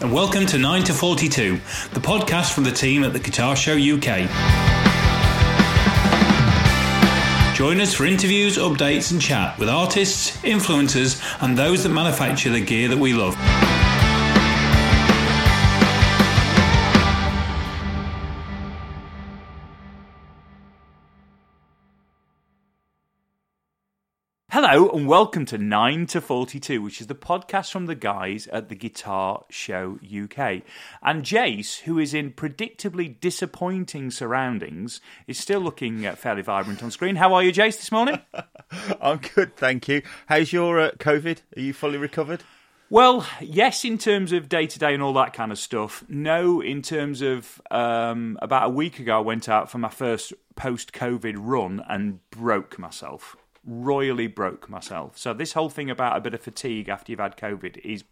[0.00, 1.60] and welcome to 9 to 42,
[1.92, 4.26] the podcast from the team at the Guitar Show UK.
[7.54, 12.64] Join us for interviews, updates, and chat with artists, influencers, and those that manufacture the
[12.64, 13.36] gear that we love.
[24.72, 28.68] Hello and welcome to 9 to 42, which is the podcast from the guys at
[28.68, 30.62] the Guitar Show UK.
[31.02, 36.92] And Jace, who is in predictably disappointing surroundings, is still looking uh, fairly vibrant on
[36.92, 37.16] screen.
[37.16, 38.20] How are you, Jace, this morning?
[39.00, 40.02] I'm good, thank you.
[40.26, 41.38] How's your uh, COVID?
[41.56, 42.44] Are you fully recovered?
[42.90, 46.04] Well, yes, in terms of day to day and all that kind of stuff.
[46.08, 50.32] No, in terms of um, about a week ago, I went out for my first
[50.54, 55.18] post COVID run and broke myself royally broke myself.
[55.18, 58.04] So this whole thing about a bit of fatigue after you've had COVID is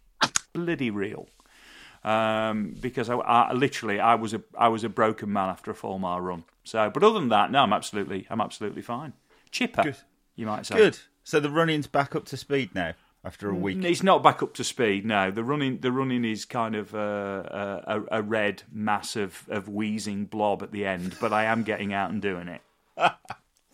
[0.53, 1.27] bloody real.
[2.03, 5.75] Um, because I, I, literally I was a I was a broken man after a
[5.75, 6.45] four mile run.
[6.63, 9.13] So, but other than that, no, I'm absolutely I'm absolutely fine.
[9.51, 9.97] Chipper, Good.
[10.35, 10.77] you might say.
[10.77, 10.99] Good.
[11.23, 13.83] So the running's back up to speed now after a week.
[13.83, 15.05] It's not back up to speed.
[15.05, 19.67] No, the running the running is kind of a, a, a red mass of, of
[19.67, 22.61] wheezing blob at the end, but I am getting out and doing it.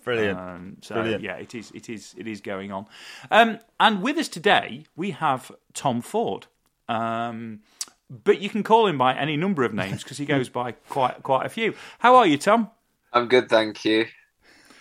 [0.06, 0.40] Brilliant.
[0.40, 1.24] Um, so Brilliant.
[1.24, 1.72] yeah, it is.
[1.76, 2.16] It is.
[2.18, 2.86] It is going on.
[3.32, 6.48] Um, and with us today, we have Tom Ford.
[6.88, 7.62] Um,
[8.10, 11.24] but you can call him by any number of names because he goes by quite
[11.24, 11.74] quite a few.
[12.00, 12.70] How are you, Tom?
[13.12, 14.06] I'm good, thank you.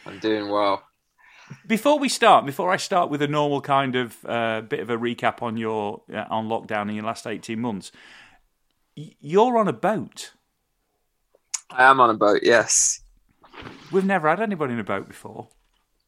[0.06, 0.82] I'm doing well.
[1.66, 4.96] Before we start, before I start with a normal kind of uh, bit of a
[4.96, 7.92] recap on your uh, on lockdown in your last eighteen months,
[8.94, 10.32] you're on a boat.
[11.70, 12.40] I am on a boat.
[12.42, 13.00] Yes.
[13.90, 15.48] We've never had anybody in a boat before.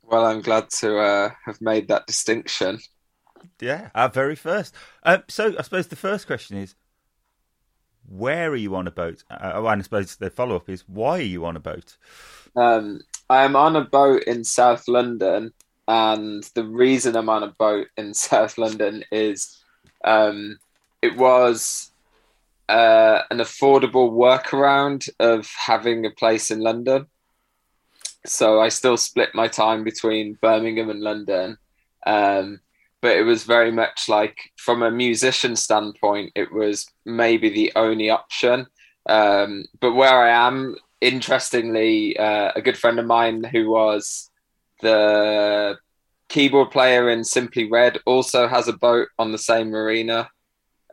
[0.03, 2.79] Well, I'm glad to uh, have made that distinction.
[3.61, 4.75] Yeah, our very first.
[5.03, 6.75] Um, so, I suppose the first question is,
[8.09, 9.25] where are you on a boat?
[9.31, 11.97] Uh, oh, and I suppose the follow up is, why are you on a boat?
[12.55, 15.53] Um, I am on a boat in South London,
[15.89, 19.61] and the reason I'm on a boat in South London is
[20.05, 20.59] um,
[21.03, 21.91] it was
[22.69, 27.07] uh, an affordable workaround of having a place in London
[28.29, 31.59] so I still split my time between Birmingham and London.
[32.07, 32.61] Um,
[33.03, 38.11] but it was very much like, from a musician standpoint, it was maybe the only
[38.11, 38.67] option.
[39.09, 44.31] Um, but where I am, interestingly, uh, a good friend of mine who was
[44.81, 45.79] the
[46.29, 50.29] keyboard player in Simply Red also has a boat on the same marina.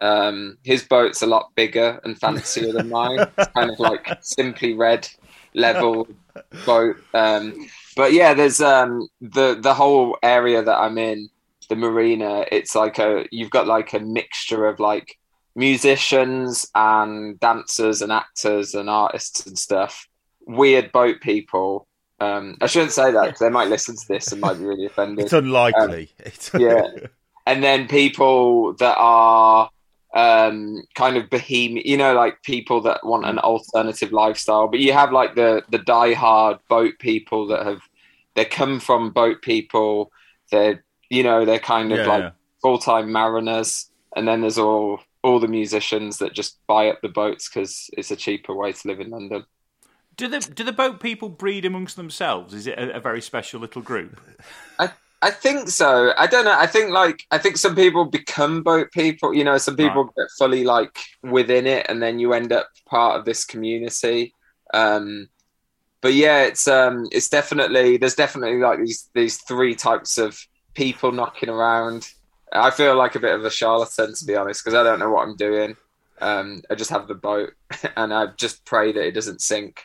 [0.01, 3.19] Um, his boat's a lot bigger and fancier than mine.
[3.37, 5.07] It's kind of like Simply Red
[5.53, 6.07] level
[6.65, 6.97] boat.
[7.13, 11.29] Um, but yeah, there's um, the the whole area that I'm in,
[11.69, 12.45] the marina.
[12.51, 15.17] It's like a you've got like a mixture of like
[15.55, 20.07] musicians and dancers and actors and artists and stuff.
[20.45, 21.87] Weird boat people.
[22.19, 24.85] Um, I shouldn't say that because they might listen to this and might be really
[24.91, 25.25] offended.
[25.25, 26.11] It's unlikely.
[26.53, 26.87] Um, yeah,
[27.45, 29.69] and then people that are
[30.13, 34.67] um, kind of behemoth, you know, like people that want an alternative lifestyle.
[34.67, 37.81] But you have like the the die-hard boat people that have
[38.35, 40.11] they come from boat people.
[40.51, 42.31] They're you know they're kind of yeah, like yeah.
[42.61, 47.09] full time mariners, and then there's all all the musicians that just buy up the
[47.09, 49.45] boats because it's a cheaper way to live in London.
[50.15, 52.53] Do the do the boat people breed amongst themselves?
[52.53, 54.21] Is it a, a very special little group?
[54.77, 54.91] I
[55.23, 56.11] I think so.
[56.17, 56.57] I don't know.
[56.57, 59.33] I think like I think some people become boat people.
[59.33, 60.15] You know, some people right.
[60.17, 64.33] get fully like within it, and then you end up part of this community.
[64.73, 65.29] Um,
[66.01, 70.37] but yeah, it's um, it's definitely there's definitely like these these three types of
[70.73, 72.05] people knocking around.
[72.51, 75.09] I feel like a bit of a charlatan to be honest, because I don't know
[75.09, 75.77] what I'm doing.
[76.19, 77.53] Um, I just have the boat,
[77.95, 79.83] and I just pray that it doesn't sink.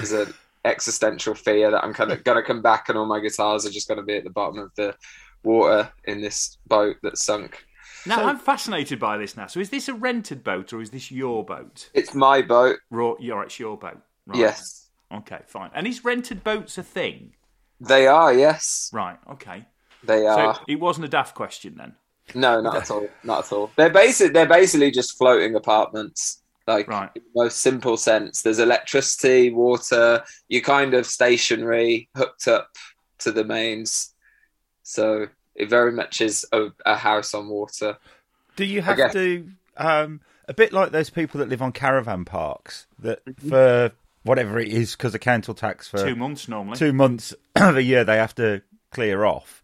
[0.00, 0.26] A
[0.64, 3.70] existential fear that I'm kind of going to come back and all my guitars are
[3.70, 4.94] just going to be at the bottom of the
[5.42, 7.64] water in this boat that's sunk.
[8.06, 9.46] Now so, I'm fascinated by this now.
[9.46, 11.90] So is this a rented boat or is this your boat?
[11.94, 12.78] It's my boat.
[12.90, 13.98] Raw, yeah, it's your boat.
[14.26, 14.38] Right.
[14.38, 14.90] Yes.
[15.12, 15.70] Okay, fine.
[15.74, 17.32] And is rented boats a thing?
[17.80, 18.32] They are.
[18.32, 18.90] Yes.
[18.92, 19.18] Right.
[19.30, 19.66] Okay.
[20.04, 20.54] They are.
[20.54, 21.94] So it wasn't a daft question then.
[22.34, 23.08] No, not at all.
[23.24, 23.70] Not at all.
[23.76, 24.32] They're basic.
[24.32, 27.10] They're basically just floating apartments like right.
[27.16, 32.68] in the most simple sense there's electricity water you're kind of stationary hooked up
[33.18, 34.14] to the mains
[34.82, 35.26] so
[35.56, 37.96] it very much is a, a house on water
[38.54, 39.48] do you have to
[39.78, 43.48] um, a bit like those people that live on caravan parks that mm-hmm.
[43.48, 43.90] for
[44.22, 47.82] whatever it is because of council tax for two months normally two months of a
[47.82, 48.60] year they have to
[48.90, 49.62] clear off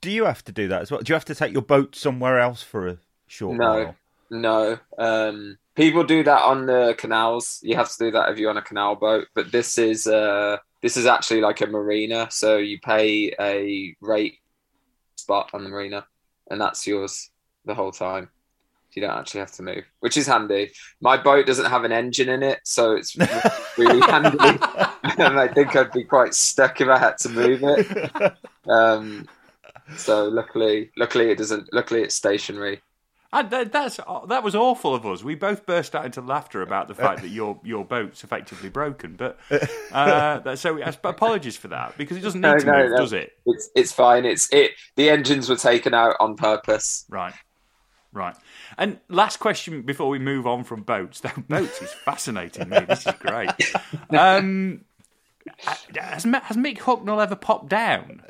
[0.00, 1.96] do you have to do that as well do you have to take your boat
[1.96, 3.68] somewhere else for a short no.
[3.68, 3.96] while
[4.30, 4.78] no.
[4.98, 7.60] Um, people do that on the canals.
[7.62, 9.28] You have to do that if you're on a canal boat.
[9.34, 14.38] But this is uh, this is actually like a marina, so you pay a rate
[15.16, 16.06] spot on the marina,
[16.50, 17.30] and that's yours
[17.64, 18.30] the whole time.
[18.92, 20.72] You don't actually have to move, which is handy.
[21.02, 23.14] My boat doesn't have an engine in it, so it's
[23.78, 24.38] really handy.
[25.18, 28.32] and I think I'd be quite stuck if I had to move it.
[28.68, 29.28] Um,
[29.96, 31.72] so luckily, luckily it doesn't.
[31.72, 32.82] Luckily, it's stationary.
[33.36, 35.22] And that, that's that was awful of us.
[35.22, 39.14] We both burst out into laughter about the fact that your your boat's effectively broken.
[39.14, 39.38] But
[39.92, 42.96] uh, so apologies for that because it doesn't need no, to no, move, no.
[42.96, 43.38] does it?
[43.44, 44.24] It's it's fine.
[44.24, 44.72] It's it.
[44.94, 47.04] The engines were taken out on purpose.
[47.10, 47.34] Right,
[48.14, 48.34] right.
[48.78, 51.20] And last question before we move on from boats.
[51.20, 52.88] That boats is fascinating, mate.
[52.88, 53.50] This is great.
[54.10, 54.84] Um,
[55.58, 58.22] has, has Mick Hucknall ever popped down?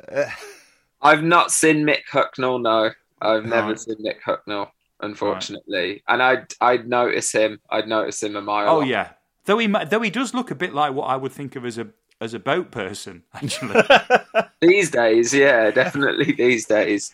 [1.01, 2.61] I've not seen Mick Hucknall.
[2.61, 3.79] No, I've never right.
[3.79, 4.71] seen Mick Hucknall.
[4.99, 6.01] Unfortunately, right.
[6.07, 7.59] and I'd I'd notice him.
[7.69, 8.67] I'd notice him a mile.
[8.67, 8.87] Oh off.
[8.87, 9.09] yeah,
[9.45, 11.77] though he though he does look a bit like what I would think of as
[11.77, 11.87] a
[12.19, 13.23] as a boat person.
[13.33, 13.83] Actually,
[14.61, 17.13] these days, yeah, definitely these days.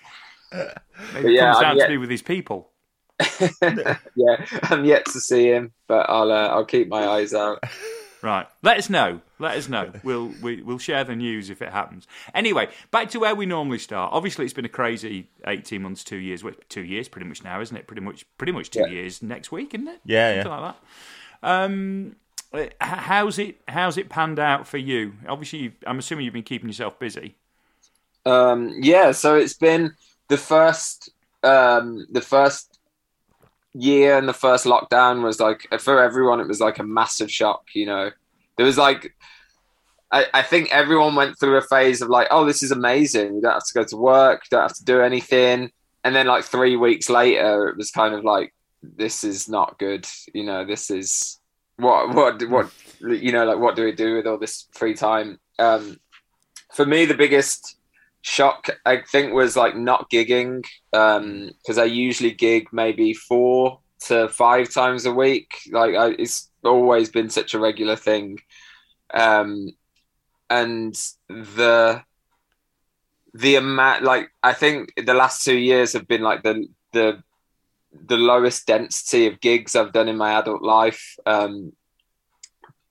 [1.13, 1.85] Maybe yeah, comes down yet...
[1.87, 2.69] to me with his people.
[3.61, 7.63] yeah, I'm yet to see him, but I'll uh, I'll keep my eyes out.
[8.23, 8.47] Right.
[8.61, 9.19] Let us know.
[9.37, 9.91] Let us know.
[10.03, 12.07] We'll we, will we will share the news if it happens.
[12.33, 14.13] Anyway, back to where we normally start.
[14.13, 16.43] Obviously, it's been a crazy eighteen months, two years.
[16.43, 17.85] Well, two years, pretty much now, isn't it?
[17.85, 18.87] Pretty much, pretty much two yeah.
[18.87, 19.99] years next week, isn't it?
[20.05, 20.59] Yeah, Something yeah.
[20.59, 20.75] like
[21.41, 21.49] that.
[21.49, 22.15] Um,
[22.79, 23.59] how's it?
[23.67, 25.13] How's it panned out for you?
[25.27, 27.35] Obviously, I'm assuming you've been keeping yourself busy.
[28.25, 29.11] Um, yeah.
[29.11, 29.95] So it's been
[30.29, 31.09] the first,
[31.43, 32.72] um, the first
[33.73, 37.63] year and the first lockdown was like for everyone it was like a massive shock
[37.73, 38.11] you know?
[38.57, 39.15] There was like
[40.11, 43.35] I, I think everyone went through a phase of like oh this is amazing.
[43.35, 44.43] You don't have to go to work.
[44.43, 45.71] You don't have to do anything.
[46.03, 50.05] And then like three weeks later it was kind of like this is not good.
[50.33, 51.39] You know this is
[51.77, 52.69] what what what
[53.01, 55.39] you know like what do we do with all this free time?
[55.57, 55.99] Um
[56.73, 57.77] for me the biggest
[58.23, 63.79] shock I think was like not gigging um because um, I usually gig maybe four
[64.07, 65.53] to five times a week.
[65.71, 68.39] Like I, it's always been such a regular thing,
[69.13, 69.69] um,
[70.49, 70.93] and
[71.27, 72.01] the
[73.33, 77.23] the amount like I think the last two years have been like the the
[78.07, 81.17] the lowest density of gigs I've done in my adult life.
[81.25, 81.73] Um,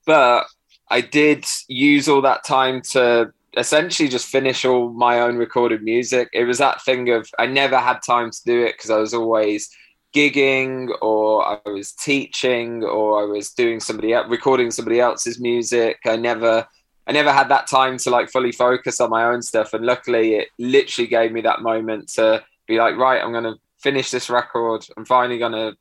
[0.06, 0.46] but
[0.88, 6.28] I did use all that time to essentially just finish all my own recorded music.
[6.32, 9.14] It was that thing of I never had time to do it because I was
[9.14, 9.70] always
[10.14, 15.98] gigging or I was teaching or I was doing somebody recording somebody else's music.
[16.06, 16.66] I never
[17.06, 20.36] I never had that time to like fully focus on my own stuff and luckily
[20.36, 24.30] it literally gave me that moment to be like right I'm going to finish this
[24.30, 24.86] record.
[24.96, 25.76] I'm finally going to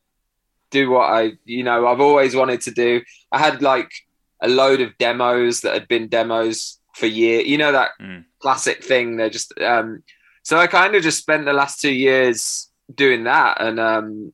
[0.72, 3.02] do what I you know I've always wanted to do.
[3.32, 3.92] I had like
[4.42, 7.48] a load of demos that had been demos for years.
[7.48, 8.24] You know that mm.
[8.40, 9.18] classic thing.
[9.18, 10.04] They're just um,
[10.44, 14.32] so I kind of just spent the last two years doing that, and um,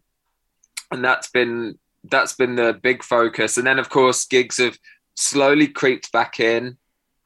[0.91, 3.57] and that's been that's been the big focus.
[3.57, 4.77] And then of course gigs have
[5.15, 6.77] slowly creeped back in.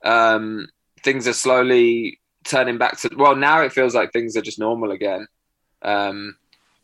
[0.05, 0.67] Um,
[1.03, 4.91] things are slowly turning back to well now it feels like things are just normal
[4.91, 5.27] again.
[5.81, 6.37] Um,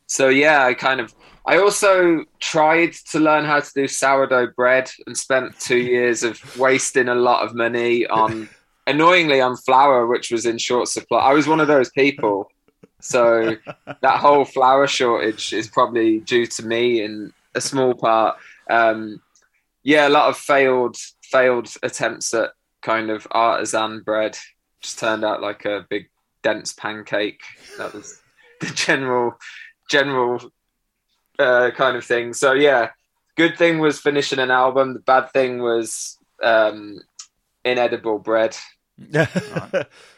[0.08, 1.14] so yeah, I kind of
[1.48, 6.58] I also tried to learn how to do sourdough bread and spent two years of
[6.58, 8.50] wasting a lot of money on,
[8.88, 11.20] annoyingly, on flour, which was in short supply.
[11.20, 12.52] I was one of those people.
[13.00, 18.38] So that whole flour shortage is probably due to me in a small part.
[18.70, 19.22] Um,
[19.84, 24.38] yeah, a lot of failed failed attempts at kind of artisan bread
[24.82, 26.10] just turned out like a big
[26.44, 27.42] dense pancake.
[27.78, 28.22] That was
[28.60, 29.38] the general
[29.88, 30.52] general
[31.40, 32.34] uh, kind of thing.
[32.34, 32.90] So yeah,
[33.36, 34.94] good thing was finishing an album.
[34.94, 37.00] The bad thing was um,
[37.64, 38.58] inedible bread.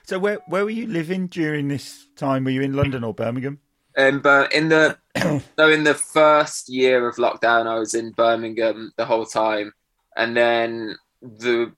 [0.04, 2.46] so where where were you living during this time?
[2.46, 3.60] Were you in London or Birmingham?
[3.98, 4.22] In,
[4.52, 4.98] in the
[5.58, 9.74] so in the first year of lockdown, I was in Birmingham the whole time,
[10.16, 11.74] and then the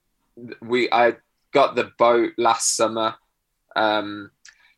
[0.60, 1.16] we I
[1.52, 3.14] got the boat last summer.
[3.74, 4.30] Um,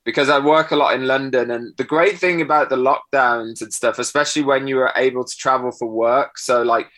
[0.04, 1.50] because I work a lot in London.
[1.50, 5.36] And the great thing about the lockdowns and stuff, especially when you were able to
[5.36, 6.88] travel for work, so like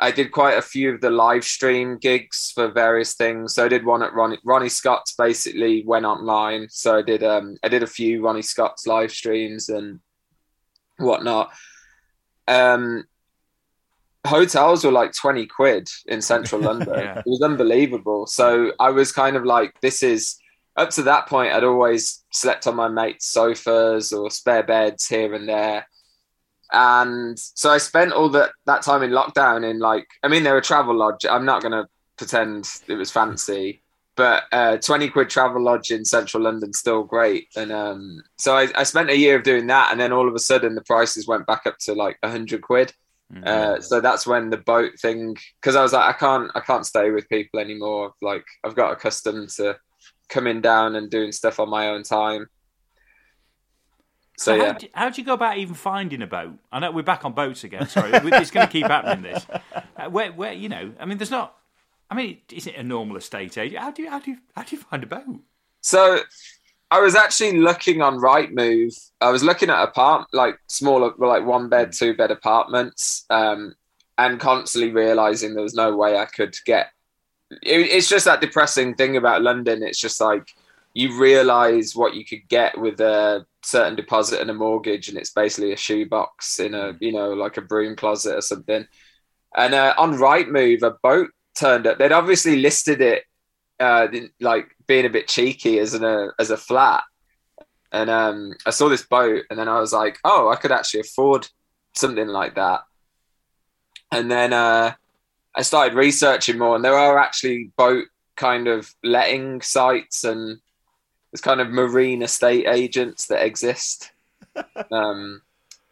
[0.00, 3.54] I did quite a few of the live stream gigs for various things.
[3.54, 6.68] So I did one at Ronnie, Ronnie Scott's basically went online.
[6.70, 10.00] So I did um I did a few Ronnie Scott's live streams and
[10.98, 11.52] whatnot.
[12.48, 13.04] Um
[14.26, 16.94] hotels were like 20 quid in central London.
[16.94, 17.18] yeah.
[17.18, 18.26] It was unbelievable.
[18.26, 20.36] So I was kind of like, this is
[20.76, 25.34] up to that point, I'd always slept on my mates' sofas or spare beds here
[25.34, 25.86] and there.
[26.72, 30.56] and so I spent all that that time in lockdown in like I mean they're
[30.56, 31.26] a Travelodge.
[31.28, 33.82] I'm not gonna pretend it was fancy,
[34.16, 37.48] but uh, twenty quid Travelodge in central London still great.
[37.56, 40.34] And um, so I, I spent a year of doing that, and then all of
[40.34, 42.92] a sudden the prices went back up to like hundred quid.
[43.32, 43.44] Mm-hmm.
[43.46, 46.84] Uh, so that's when the boat thing, because I was like, I can't, I can't
[46.84, 48.12] stay with people anymore.
[48.20, 49.78] Like I've got accustomed to
[50.32, 52.46] coming down and doing stuff on my own time.
[54.38, 56.54] So, So, yeah, how, do, how do you go about even finding a boat?
[56.72, 57.86] I know we're back on boats again.
[57.88, 59.22] Sorry, it's going to keep happening.
[59.22, 59.46] This,
[59.96, 61.54] uh, where, where, you know, I mean, there's not.
[62.10, 63.80] I mean, is it a normal estate agent?
[63.80, 65.40] How do you, how do you, how do you find a boat?
[65.80, 66.20] So
[66.90, 68.98] I was actually looking on Rightmove.
[69.20, 73.74] I was looking at apart like smaller, like one bed, two bed apartments, um,
[74.18, 76.88] and constantly realizing there was no way I could get.
[77.62, 79.82] It, it's just that depressing thing about London.
[79.82, 80.54] It's just like
[80.94, 85.32] you realize what you could get with a certain deposit and a mortgage, and it's
[85.32, 88.86] basically a shoebox in a you know like a broom closet or something.
[89.56, 91.98] And uh, on Rightmove, a boat turned up.
[91.98, 93.24] They'd obviously listed it
[93.80, 94.08] uh,
[94.40, 97.02] like being a bit cheeky as an uh, as a flat.
[97.90, 101.00] And um, I saw this boat, and then I was like, "Oh, I could actually
[101.00, 101.48] afford
[101.94, 102.80] something like that."
[104.10, 104.94] And then uh,
[105.54, 108.06] I started researching more, and there are actually boat
[108.36, 110.58] kind of letting sites and
[111.30, 114.10] there's kind of marine estate agents that exist.
[114.90, 115.42] um,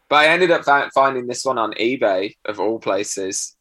[0.09, 0.63] but I ended up
[0.93, 3.55] finding this one on eBay of all places.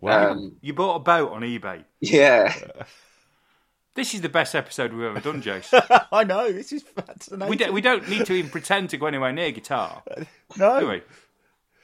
[0.00, 0.32] Wow.
[0.32, 1.84] Um, You bought a boat on eBay.
[2.00, 2.54] yeah,
[3.94, 5.68] This is the best episode we've ever done, Jace.
[6.12, 7.48] I know this is fascinating.
[7.50, 10.02] we, don't, we don't need to even pretend to go anywhere near guitar,
[10.56, 11.02] no, do we?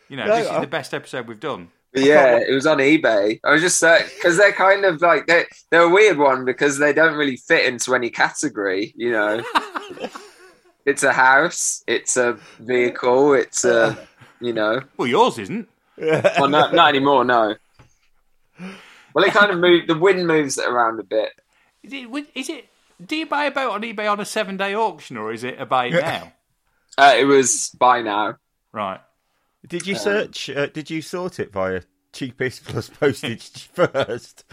[0.08, 1.70] You know, No, this is I- the best episode we've done.
[1.98, 3.40] But yeah, it was on eBay.
[3.44, 6.92] I was just because they're kind of like they they're a weird one because they
[6.92, 8.92] don't really fit into any category.
[8.96, 9.42] You know,
[10.86, 13.98] it's a house, it's a vehicle, it's a
[14.40, 14.82] you know.
[14.96, 15.68] Well, yours isn't.
[15.96, 17.24] Well, not not anymore.
[17.24, 17.56] No.
[19.14, 19.88] Well, it kind of moved.
[19.88, 21.30] The wind moves it around a bit.
[21.82, 22.68] Is it, is it?
[23.04, 25.66] Do you buy a boat on eBay on a seven-day auction, or is it a
[25.66, 26.32] buy now?
[26.96, 28.36] Uh, it was buy now.
[28.72, 29.00] Right.
[29.66, 30.50] Did you search?
[30.50, 34.44] Uh, did you sort it via cheapest plus postage first?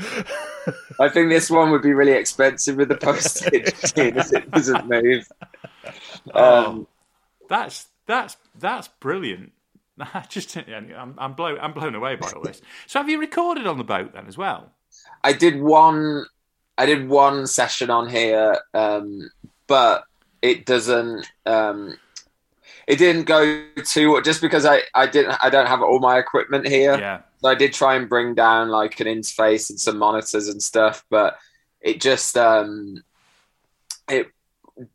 [1.00, 5.28] I think this one would be really expensive with the postage, as it doesn't move.
[6.34, 6.88] Um,
[7.48, 9.52] That's that's that's brilliant.
[10.00, 12.62] I just I'm I'm blown I'm blown away by all this.
[12.88, 14.72] So have you recorded on the boat then as well?
[15.24, 16.26] I did one.
[16.78, 19.30] I did one session on here, um,
[19.68, 20.04] but
[20.42, 21.26] it doesn't.
[21.46, 21.98] Um,
[22.88, 26.68] it didn't go too just because I I didn't I don't have all my equipment
[26.68, 26.98] here.
[26.98, 27.22] Yeah.
[27.42, 31.04] So I did try and bring down like an interface and some monitors and stuff,
[31.10, 31.38] but
[31.82, 33.04] it just um,
[34.10, 34.28] it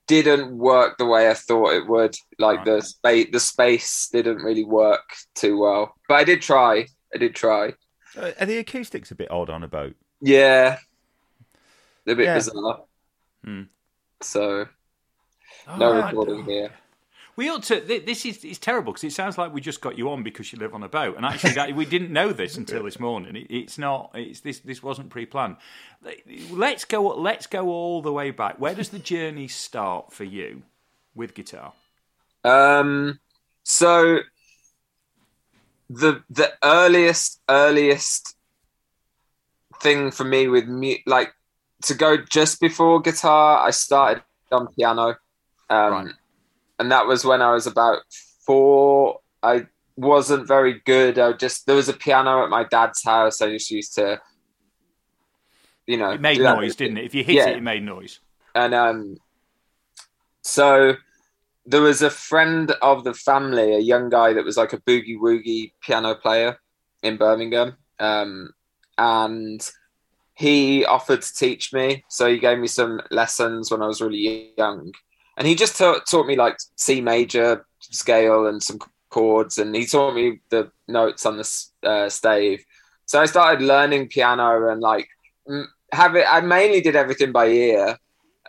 [0.07, 2.17] didn't work the way I thought it would.
[2.39, 2.67] Like Right.
[2.67, 5.95] the space the space didn't really work too well.
[6.09, 6.87] But I did try.
[7.15, 7.75] I did try.
[8.17, 9.95] Uh, Are the acoustics a bit odd on a boat?
[10.21, 10.79] Yeah.
[12.05, 12.35] They're A bit Yeah.
[12.35, 12.83] bizarre.
[13.45, 13.63] Hmm.
[14.21, 14.67] So
[15.69, 16.73] Oh, no I- recording here.
[17.37, 17.81] We ought to.
[17.81, 20.53] thi- This is it's terrible because it sounds like we just got you on because
[20.53, 23.37] you live on a boat, and actually that, we didn't know this until this morning.
[23.37, 24.11] It, it's not.
[24.15, 24.61] It's this.
[24.61, 25.57] This wasn't pre-planned.
[26.51, 27.03] Let's go.
[27.09, 28.59] Let's go all the way back.
[28.61, 30.63] Where does the journey start for you
[31.15, 31.73] with guitar?
[32.45, 33.21] Um
[33.63, 34.21] so
[35.89, 38.37] the the earliest earliest
[39.83, 41.33] thing for me with mu- like
[41.83, 44.23] to go just before guitar, I started
[44.53, 45.17] on piano.
[45.69, 46.13] Um Right.
[46.81, 47.99] And that was when I was about
[48.47, 49.21] 4.
[49.43, 51.19] I wasn't very good.
[51.19, 53.41] I just there was a piano at my dad's house.
[53.41, 54.21] I just used to
[55.87, 57.05] you know, It made noise, didn't it?
[57.05, 57.49] If you hit Yeah.
[57.51, 58.21] it, it made noise.
[58.55, 59.17] and um,
[60.43, 60.95] so
[61.67, 65.19] there was a friend of the family, a young guy that was like a boogie
[65.19, 66.59] woogie piano player
[67.03, 68.51] in Birmingham, um,
[68.99, 69.71] and
[70.35, 72.05] he offered to teach me.
[72.09, 74.93] So he gave me some lessons when I was really young,
[75.41, 78.79] and he just taught me like C major scale and some
[79.09, 82.63] chords, and he taught me the notes on the uh, stave.
[83.07, 85.09] So I started learning piano and like
[85.93, 86.27] have it.
[86.29, 87.97] I mainly did everything by ear.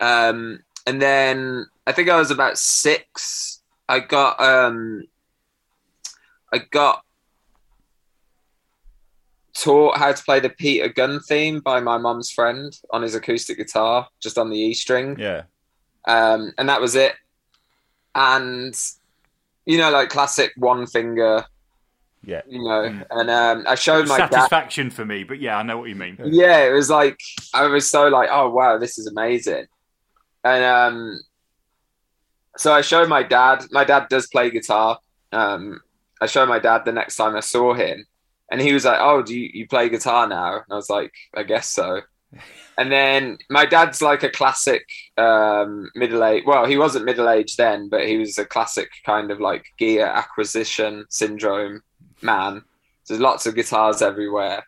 [0.02, 3.62] Um, and then I think I was about six.
[3.88, 5.04] I got um,
[6.52, 7.02] I got
[9.54, 13.56] taught how to play the Peter Gunn theme by my mum's friend on his acoustic
[13.56, 15.44] guitar, just on the E string, Yeah.
[16.06, 17.14] Um, and that was it.
[18.14, 18.74] And
[19.66, 21.44] you know, like classic one finger,
[22.24, 22.42] Yeah.
[22.48, 23.00] you know.
[23.10, 24.32] And um, I showed my dad.
[24.32, 26.18] Satisfaction for me, but yeah, I know what you mean.
[26.24, 27.18] yeah, it was like
[27.54, 29.66] I was so like, oh wow, this is amazing.
[30.44, 31.20] And um
[32.56, 33.64] so I showed my dad.
[33.70, 34.98] My dad does play guitar.
[35.32, 35.80] Um
[36.20, 38.04] I showed my dad the next time I saw him,
[38.50, 41.12] and he was like, "Oh, do you, you play guitar now?" And I was like,
[41.34, 42.00] "I guess so."
[42.78, 46.44] And then my dad's like a classic um, middle age.
[46.46, 50.06] Well, he wasn't middle aged then, but he was a classic kind of like gear
[50.06, 51.82] acquisition syndrome
[52.22, 52.62] man.
[53.06, 54.66] There's lots of guitars everywhere,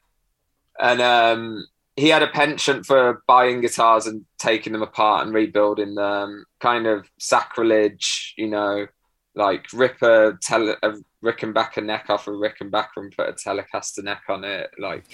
[0.78, 1.66] and um,
[1.96, 6.44] he had a penchant for buying guitars and taking them apart and rebuilding them.
[6.60, 8.86] Kind of sacrilege, you know,
[9.34, 14.22] like rip a, tele- a Rickenbacker neck off a Rickenbacker and put a Telecaster neck
[14.28, 15.04] on it, like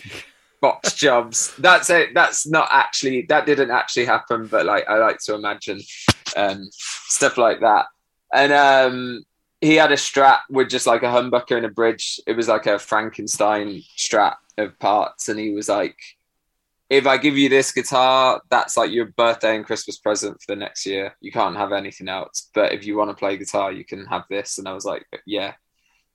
[0.61, 1.55] box jobs.
[1.59, 2.15] That's it.
[2.15, 5.81] That's not actually that didn't actually happen, but like I like to imagine
[6.37, 7.87] um, stuff like that.
[8.33, 9.25] And um,
[9.61, 12.21] he had a Strat with just like a humbucker and a bridge.
[12.27, 15.97] It was like a Frankenstein Strat of parts, and he was like,
[16.89, 20.61] "If I give you this guitar, that's like your birthday and Christmas present for the
[20.61, 21.17] next year.
[21.21, 22.49] You can't have anything else.
[22.55, 25.07] But if you want to play guitar, you can have this." And I was like,
[25.27, 25.55] "Yeah."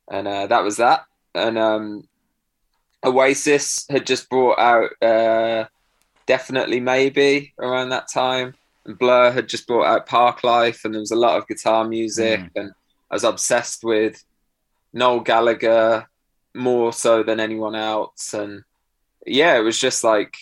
[0.09, 1.05] And uh, that was that.
[1.33, 2.07] And um,
[3.05, 5.65] Oasis had just brought out uh,
[6.25, 11.11] definitely maybe around that time, and Blur had just brought out Parklife, and there was
[11.11, 12.49] a lot of guitar music, mm.
[12.55, 12.71] and
[13.11, 14.23] I was obsessed with
[14.93, 16.07] Noel Gallagher
[16.53, 18.63] more so than anyone else, and
[19.25, 20.35] yeah, it was just like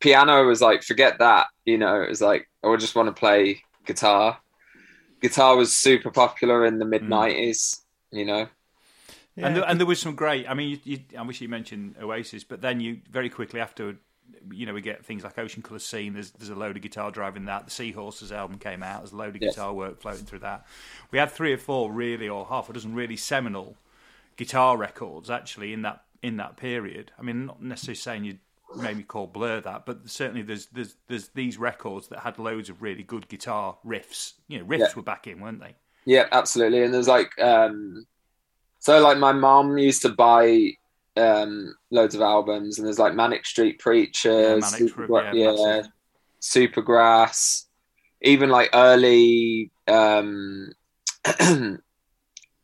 [0.00, 3.18] piano was like forget that, you know, it was like I would just want to
[3.18, 4.38] play guitar.
[5.22, 7.80] Guitar was super popular in the mid '90s,
[8.12, 8.18] mm.
[8.18, 8.48] you know.
[9.36, 9.46] Yeah.
[9.46, 10.48] And, there, and there was some great.
[10.48, 13.96] I mean, you, you, I wish you mentioned Oasis, but then you very quickly after,
[14.50, 16.14] you know, we get things like Ocean Colour Scene.
[16.14, 17.66] There's there's a load of guitar driving that.
[17.66, 19.00] The Seahorses album came out.
[19.00, 19.54] There's a load of yes.
[19.54, 20.66] guitar work floating through that.
[21.10, 23.76] We had three or four really, or half a dozen really seminal
[24.36, 27.12] guitar records actually in that in that period.
[27.18, 28.38] I mean, not necessarily saying you
[28.76, 32.82] maybe call Blur that, but certainly there's there's there's these records that had loads of
[32.82, 34.32] really good guitar riffs.
[34.48, 34.94] You know, riffs yeah.
[34.96, 35.74] were back in, weren't they?
[36.04, 36.82] Yeah, absolutely.
[36.82, 38.06] And there's like um,
[38.86, 40.70] so like my mom used to buy
[41.16, 45.82] um, loads of albums, and there's like Manic Street Preachers, yeah, Manic Super, yeah, yeah
[46.40, 47.64] Supergrass,
[48.22, 50.70] even like early um,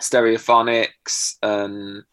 [0.00, 2.04] Stereophonics, and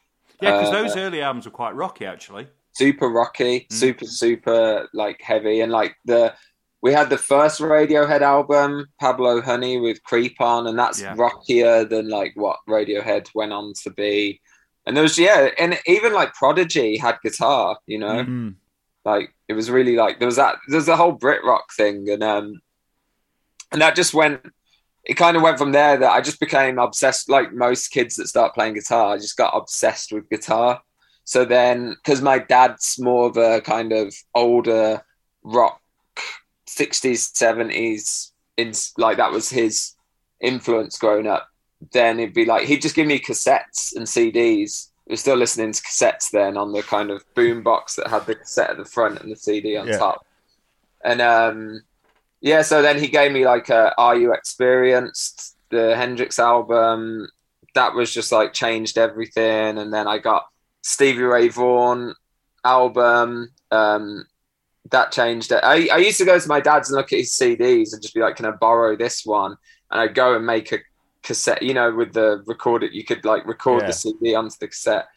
[0.42, 2.48] yeah, because uh, those early albums were quite rocky, actually.
[2.74, 3.72] Super rocky, mm.
[3.72, 6.34] super super like heavy, and like the
[6.82, 11.14] we had the first Radiohead album, Pablo Honey, with Creep on, and that's yeah.
[11.18, 14.42] rockier than like what Radiohead went on to be.
[14.86, 18.50] And there was yeah, and even like Prodigy had guitar, you know, mm-hmm.
[19.04, 22.24] like it was really like there was that there's a whole Brit rock thing, and
[22.24, 22.62] um,
[23.72, 24.42] and that just went.
[25.06, 28.28] It kind of went from there that I just became obsessed, like most kids that
[28.28, 29.14] start playing guitar.
[29.14, 30.82] I just got obsessed with guitar.
[31.24, 35.02] So then, because my dad's more of a kind of older
[35.44, 35.82] rock
[36.78, 39.96] 60s, 70s, in like that was his
[40.42, 41.48] influence growing up.
[41.94, 44.90] Then it'd be like he'd just give me cassettes and CDs.
[45.08, 48.26] We are still listening to cassettes then on the kind of boom box that had
[48.26, 49.98] the cassette at the front and the CD on yeah.
[49.98, 50.26] top.
[51.04, 51.82] And um,
[52.42, 57.28] yeah, so then he gave me like a Are You Experienced, the Hendrix album.
[57.76, 59.78] That was just like changed everything.
[59.78, 60.48] And then I got
[60.82, 62.14] Stevie Ray Vaughan
[62.64, 63.52] album.
[63.72, 64.26] Um,
[64.92, 65.64] that changed it.
[65.64, 68.14] I, I used to go to my dad's and look at his CDs and just
[68.14, 69.56] be like, "Can I borrow this one?"
[69.92, 70.80] And I'd go and make a
[71.24, 71.62] cassette.
[71.62, 73.88] You know, with the recorder, you could like record yeah.
[73.88, 75.08] the CD onto the cassette.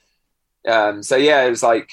[0.69, 1.91] Um, so yeah, it was like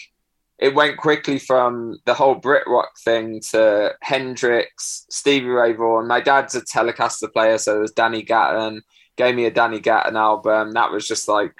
[0.57, 6.07] it went quickly from the whole Brit rock thing to Hendrix, Stevie Ray Vaughan.
[6.07, 8.81] My dad's a Telecaster player, so there's Danny Gatton.
[9.15, 10.71] Gave me a Danny Gatton album.
[10.73, 11.55] That was just like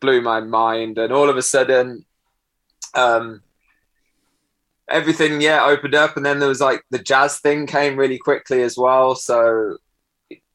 [0.00, 2.04] blew my mind, and all of a sudden.
[2.94, 3.42] Um,
[4.88, 6.16] everything yeah opened up.
[6.16, 9.14] And then there was like the jazz thing came really quickly as well.
[9.14, 9.76] So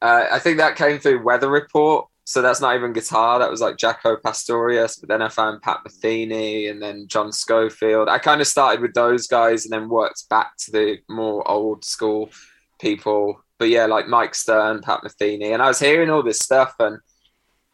[0.02, 2.08] uh, i think that came through weather report.
[2.24, 3.38] So that's not even guitar.
[3.38, 8.08] That was like jaco pastorius but then i found pat metheny and then john scofield
[8.08, 11.84] i kind of started with those guys and then worked back to the more old
[11.84, 12.30] school
[12.80, 13.42] people.
[13.58, 16.98] But yeah like mike stern pat metheny and i was hearing all this stuff and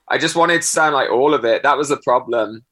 [0.07, 1.63] i just wanted to sound like all of it.
[1.63, 2.65] That was the problem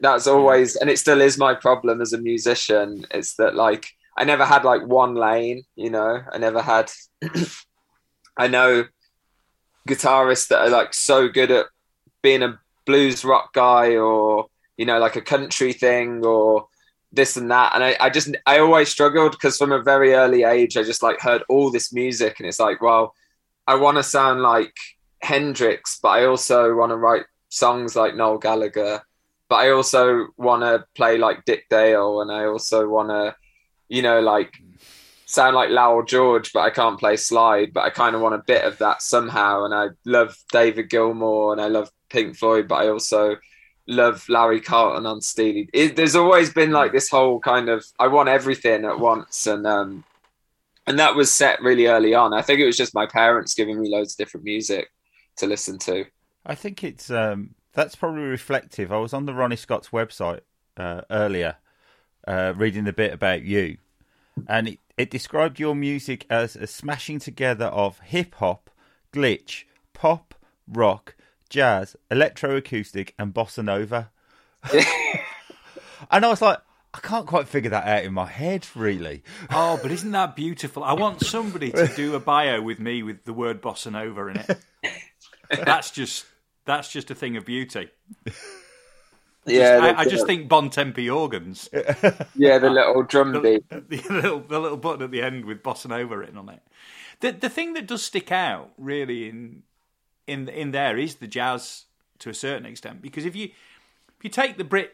[0.00, 4.24] that's always and it still is my problem as a musician it's that like i
[4.24, 6.20] never had like one lane you know?
[6.32, 6.90] I never had
[8.38, 8.84] i know
[9.88, 11.66] guitarists that are like so good at
[12.22, 16.68] being a blues rock guy or you know like a country thing or
[17.12, 20.42] this and that and i, I just i always struggled because from a very early
[20.42, 23.14] age i just like heard all this music and it's like well
[23.66, 24.74] i want to sound like
[25.22, 29.02] hendrix but i also want to write songs like noel gallagher
[29.48, 33.34] but I also want to play like Dick Dale, and I also want to,
[33.88, 34.52] you know, like
[35.26, 37.72] sound like Lowell George, but I can't play slide.
[37.72, 39.64] But I kind of want a bit of that somehow.
[39.64, 43.36] And I love David Gilmour, and I love Pink Floyd, but I also
[43.86, 45.68] love Larry Carlton on Steely.
[45.72, 49.66] It, there's always been like this whole kind of I want everything at once, and
[49.66, 50.04] um,
[50.86, 52.32] and that was set really early on.
[52.32, 54.88] I think it was just my parents giving me loads of different music
[55.36, 56.04] to listen to.
[56.46, 58.92] I think it's um, that's probably reflective.
[58.92, 60.40] I was on the Ronnie Scott's website
[60.76, 61.56] uh, earlier,
[62.26, 63.78] uh, reading a bit about you,
[64.48, 68.70] and it, it described your music as a smashing together of hip hop,
[69.12, 70.34] glitch, pop,
[70.66, 71.14] rock,
[71.48, 74.10] jazz, electroacoustic, and bossa nova.
[74.72, 76.58] and I was like,
[76.94, 79.22] I can't quite figure that out in my head, really.
[79.50, 80.82] Oh, but isn't that beautiful?
[80.82, 84.36] I want somebody to do a bio with me with the word bossa nova in
[84.38, 84.58] it.
[85.64, 86.24] That's just
[86.68, 87.88] that's just a thing of beauty.
[89.46, 91.70] Yeah, I, I just think Bontempi organs.
[92.34, 93.66] yeah, the little drum beat.
[93.70, 96.60] the little the little button at the end with bossa nova written on it.
[97.20, 99.62] The the thing that does stick out really in
[100.26, 101.86] in in there is the jazz
[102.18, 104.92] to a certain extent because if you if you take the Brit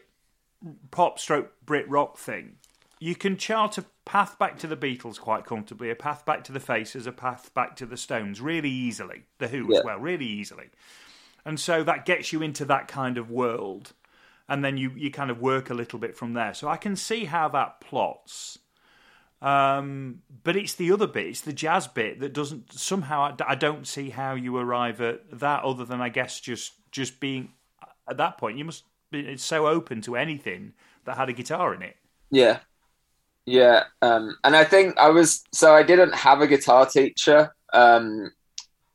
[0.93, 2.57] pop stroke Brit rock thing,
[3.01, 6.53] you can chart a path back to the Beatles quite comfortably, a path back to
[6.53, 9.79] the Faces, a path back to the Stones really easily, the Who Yeah.
[9.81, 10.71] as well, really easily.
[11.44, 13.92] And so that gets you into that kind of world.
[14.48, 16.54] And then you, you kind of work a little bit from there.
[16.54, 18.59] So I can see how that plots.
[19.40, 23.20] Um, but it's the other bit, it's the jazz bit that doesn't somehow.
[23.20, 27.20] I, I don't see how you arrive at that, other than I guess just just
[27.20, 27.52] being
[28.09, 28.57] at that point.
[28.57, 30.72] You must be so open to anything
[31.04, 31.96] that had a guitar in it.
[32.30, 32.61] Yeah.
[33.44, 33.85] Yeah.
[34.00, 38.30] Um, and I think I was, so I didn't have a guitar teacher um,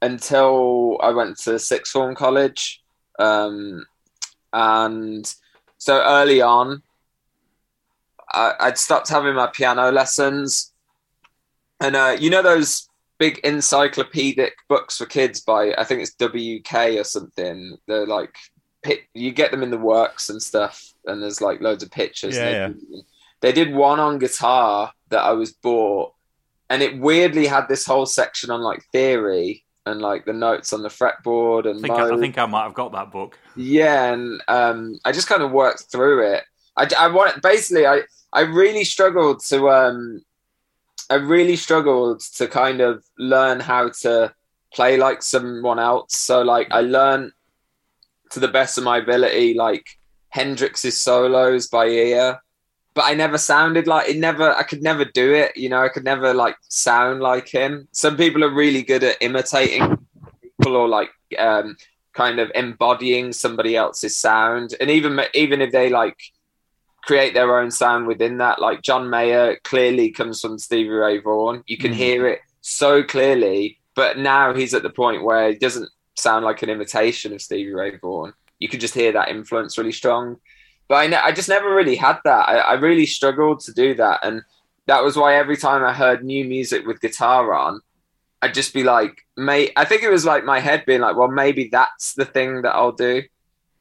[0.01, 2.81] until I went to sixth form college.
[3.17, 3.85] Um,
[4.53, 5.33] and
[5.77, 6.81] so early on,
[8.33, 10.73] I, I'd stopped having my piano lessons.
[11.81, 16.97] And uh, you know those big encyclopedic books for kids by, I think it's WK
[16.99, 17.77] or something?
[17.88, 18.33] They're like,
[19.13, 22.35] you get them in the works and stuff, and there's like loads of pictures.
[22.35, 23.03] Yeah, they-
[23.41, 26.13] they did one on guitar that I was bought,
[26.69, 30.84] and it weirdly had this whole section on like theory and like the notes on
[30.84, 33.39] the fretboard and I think I, I think I might have got that book.
[33.56, 36.44] yeah, and um, I just kind of worked through it.
[36.78, 40.24] I, I want basically I I really struggled to um
[41.10, 44.34] I really struggled to kind of learn how to
[44.74, 46.15] play like someone else.
[46.15, 47.32] So like I learned
[48.32, 49.86] to the best of my ability like
[50.30, 52.39] Hendrix's solos by ear,
[52.93, 54.17] but I never sounded like it.
[54.17, 55.56] Never I could never do it.
[55.56, 57.88] You know I could never like sound like him.
[57.91, 59.97] Some people are really good at imitating
[60.41, 61.75] people or like um
[62.13, 66.17] kind of embodying somebody else's sound and even even if they like
[67.04, 71.63] create their own sound within that like john mayer clearly comes from stevie ray vaughan
[71.67, 71.95] you can Mm.
[71.95, 76.62] hear it so clearly but now he's at the point where it doesn't sound like
[76.62, 80.38] an imitation of stevie ray vaughan you can just hear that influence really strong
[80.89, 83.93] but i, ne- I just never really had that I, I really struggled to do
[83.95, 84.41] that and
[84.88, 87.80] that was why every time i heard new music with guitar on
[88.41, 91.28] I'd just be like, mate, I think it was like my head being like, well,
[91.28, 93.23] maybe that's the thing that I'll do.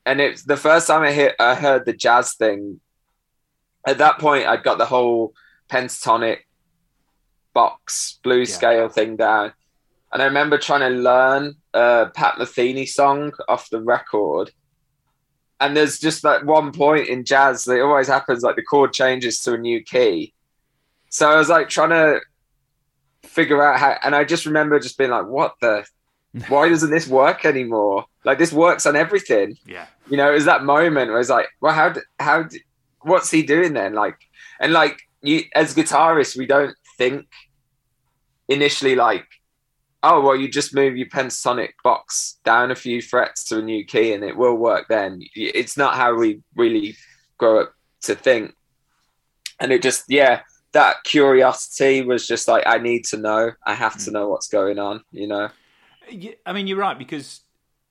[0.05, 2.81] And it's the first time I, hear, I heard the jazz thing.
[3.87, 5.33] At that point, I'd got the whole
[5.71, 6.39] pentatonic
[7.55, 8.57] box blues Yeah.
[8.57, 9.53] scale thing down.
[10.13, 14.51] And I remember trying to learn a Pat Metheny song off the record.
[15.61, 19.41] And there's just that one point in jazz that always happens, like the chord changes
[19.41, 20.33] to a new key.
[21.11, 22.21] So I was like trying to
[23.25, 25.85] figure out how and i just remember just being like what the
[26.49, 29.87] why doesn't this work anymore like this works on everything Yeah.
[30.09, 32.49] you know it was that moment where it's like well how how
[33.03, 34.17] what's he doing then like
[34.61, 37.27] and like you as guitarists we don't think
[38.49, 39.27] initially like
[40.03, 43.85] oh well you just move your pentatonic box down a few frets to a new
[43.85, 46.95] key and it will work then it's not how we really
[47.37, 48.55] grow up to think
[49.61, 50.41] and it just yeah
[50.73, 54.79] that curiosity was just like i need to know i have to know what's going
[54.79, 55.49] on you know
[56.47, 57.41] I mean, you're right because,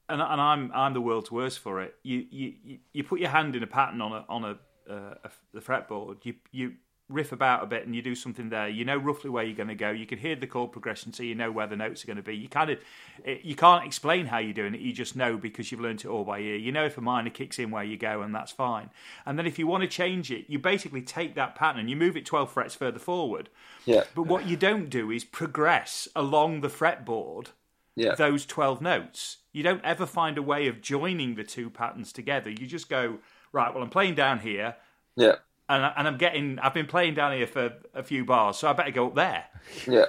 [0.09, 1.95] and, and I'm I'm the world's worst for it.
[2.03, 5.31] You you you- put your hand in a pattern on a on a, uh, a
[5.53, 6.17] the fretboard.
[6.23, 6.73] You you
[7.09, 8.67] riff about a bit and you do something there.
[8.67, 9.91] You know roughly where you're going to go.
[9.91, 12.23] You can hear the chord progression, so you know where the notes are going to
[12.23, 12.35] be.
[12.35, 12.79] You kind of
[13.23, 14.81] it, you can't explain how you're doing it.
[14.81, 16.57] You just know because you've learned it all by ear.
[16.57, 18.89] You know if a minor kicks in where you go, and that's fine.
[19.25, 21.95] And then if you want to change it, you basically take that pattern and you
[21.95, 23.49] move it 12 frets further forward.
[23.85, 27.47] yeah But what you don't do is progress along the fretboard
[27.95, 29.37] yeah those 12 notes.
[29.53, 32.49] You don't ever find a way of joining the two patterns together.
[32.49, 33.17] You just go,
[33.51, 34.75] right, well, I'm playing down here,
[35.15, 35.35] yeah
[35.69, 38.67] and, I- and I'm getting, I've been playing down here for a few bars, so
[38.69, 39.45] I better go up there.
[39.87, 40.05] yeah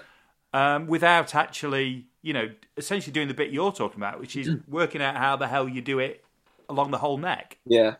[0.53, 5.03] Um, without actually, you know, essentially doing the bit you're talking about, which is working
[5.03, 6.25] out how the hell you do it
[6.69, 7.59] along the whole neck.
[7.65, 7.97] Yeah.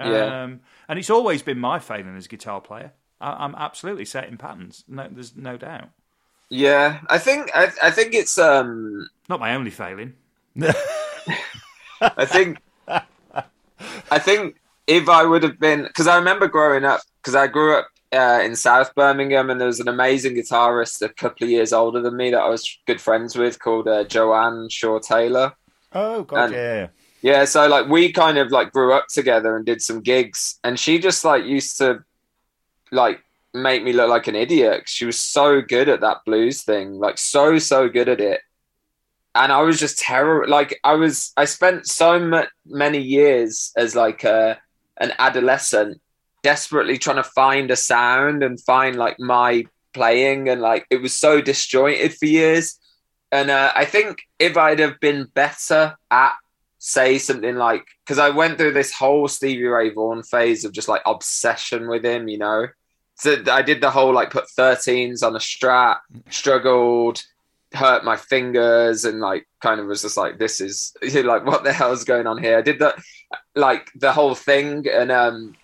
[0.00, 0.42] Yeah.
[0.44, 2.92] Um, and it's always been my failing as a guitar player.
[3.20, 4.84] I, I'm absolutely setting patterns.
[4.86, 5.88] No, there's no doubt.
[6.50, 7.00] Yeah.
[7.08, 10.14] I think I, I think it's um Not my only failing.
[12.00, 12.58] I think
[14.10, 14.56] I think
[14.88, 18.40] if I would have been because I remember growing up because I grew up uh,
[18.42, 22.16] in South Birmingham and there was an amazing guitarist a couple of years older than
[22.16, 25.52] me that I was good friends with called uh, Joanne Shaw Taylor.
[25.92, 26.86] Oh god, And- yeah.
[27.20, 30.78] Yeah, so like we kind of like grew up together and did some gigs, and
[30.78, 32.04] she just like used to
[32.92, 33.20] like
[33.52, 34.84] make me look like an idiot.
[34.86, 38.40] She was so good at that blues thing, like so so good at it,
[39.34, 40.48] and I was just terrible.
[40.48, 44.60] Like I was, I spent so mu- many years as like a
[45.00, 46.00] an adolescent,
[46.42, 51.14] desperately trying to find a sound and find like my playing, and like it was
[51.14, 52.78] so disjointed for years.
[53.30, 56.34] And uh, I think if I'd have been better at
[56.78, 60.88] say something like because I went through this whole Stevie Ray Vaughan phase of just
[60.88, 62.68] like obsession with him, you know.
[63.16, 65.98] So I did the whole like put 13s on a strat,
[66.30, 67.22] struggled,
[67.74, 71.72] hurt my fingers, and like kind of was just like, this is like what the
[71.72, 72.58] hell's going on here?
[72.58, 72.96] I did that
[73.54, 75.56] like the whole thing, and um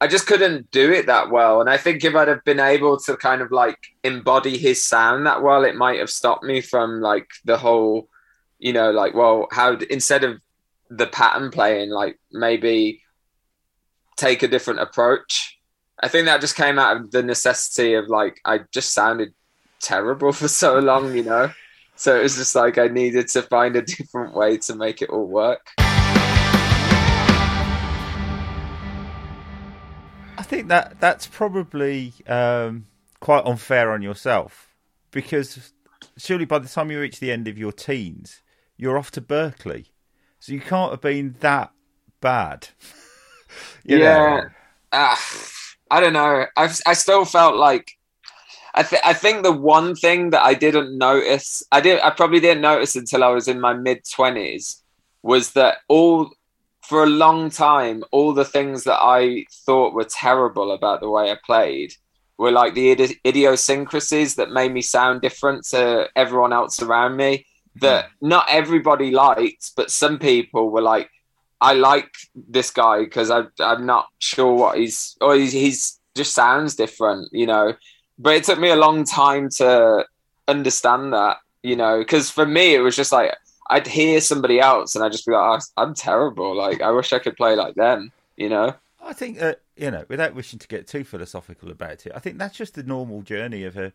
[0.00, 1.60] I just couldn't do it that well.
[1.60, 5.26] And I think if I'd have been able to kind of like embody his sound
[5.26, 8.08] that well, it might have stopped me from like the whole
[8.58, 10.40] you know, like, well, how instead of
[10.90, 13.02] the pattern playing, like maybe
[14.16, 15.58] take a different approach.
[16.00, 19.32] I think that just came out of the necessity of like, I just sounded
[19.80, 21.50] terrible for so long, you know?
[21.96, 25.10] So it was just like I needed to find a different way to make it
[25.10, 25.70] all work.
[30.36, 32.86] I think that that's probably um,
[33.20, 34.74] quite unfair on yourself
[35.10, 35.72] because
[36.16, 38.42] surely by the time you reach the end of your teens,
[38.76, 39.88] you're off to Berklee,
[40.38, 41.72] so you can't have been that
[42.20, 42.68] bad.
[43.84, 44.42] Yeah.
[44.92, 45.18] Ah,
[45.90, 46.44] I don't know.
[46.54, 47.97] I've, I still felt like
[48.78, 52.40] I th- I think the one thing that I didn't notice, I did I probably
[52.40, 54.84] didn't notice until I was in my mid twenties,
[55.22, 56.30] was that all
[56.88, 61.30] for a long time, all the things that I thought were terrible about the way
[61.30, 61.92] I played
[62.38, 67.46] were like the idi- idiosyncrasies that made me sound different to everyone else around me.
[67.74, 67.80] Hmm.
[67.84, 71.10] That not everybody liked, but some people were like,
[71.60, 76.76] I like this guy because I'm not sure what he's, or he's, he's just sounds
[76.76, 77.74] different, you know.
[78.18, 80.06] But it took me a long time to
[80.48, 83.34] understand that, you know, because for me it was just like
[83.70, 86.56] I'd hear somebody else and I'd just be like, oh, I'm terrible.
[86.56, 88.74] Like I wish I could play like them, you know.
[89.02, 92.38] I think uh, you know, without wishing to get too philosophical about it, I think
[92.38, 93.92] that's just the normal journey of a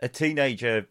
[0.00, 0.86] a teenager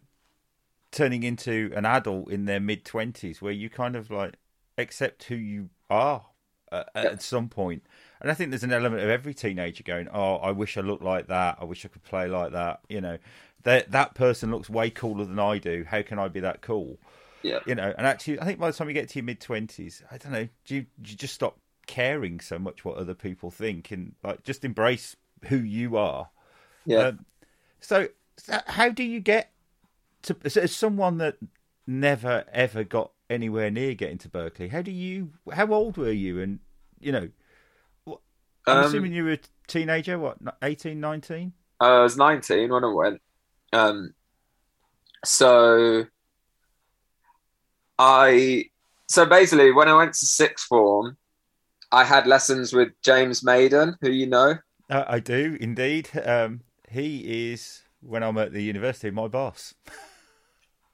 [0.90, 4.36] turning into an adult in their mid twenties, where you kind of like
[4.78, 6.26] accept who you are
[6.74, 7.82] uh, at some point.
[8.20, 11.02] And I think there's an element of every teenager going, "Oh, I wish I looked
[11.02, 11.58] like that.
[11.60, 13.18] I wish I could play like that." You know,
[13.64, 15.84] that that person looks way cooler than I do.
[15.86, 16.98] How can I be that cool?
[17.42, 17.58] Yeah.
[17.66, 20.02] You know, and actually, I think by the time you get to your mid twenties,
[20.10, 23.50] I don't know, do you, do you just stop caring so much what other people
[23.50, 25.16] think and like just embrace
[25.48, 26.30] who you are?
[26.86, 27.08] Yeah.
[27.08, 27.26] Um,
[27.80, 28.08] so,
[28.38, 29.52] so how do you get
[30.22, 31.36] to as- as someone that
[31.86, 34.70] never ever got anywhere near getting to Berklee?
[34.70, 35.32] How do you?
[35.52, 36.40] How old were you?
[36.40, 36.60] And
[37.04, 37.28] you know,
[38.66, 40.18] I'm Um, assuming you were a teenager.
[40.18, 41.52] What, 18, 19?
[41.80, 43.20] I was 19 when I went.
[43.72, 44.14] Um,
[45.24, 46.04] so
[47.98, 48.64] I,
[49.08, 51.16] so basically, when I went to sixth form,
[51.92, 54.56] I had lessons with James Maiden, who you know.
[54.90, 56.10] Uh, I do indeed.
[56.24, 59.74] Um, he is when I'm at the university my boss.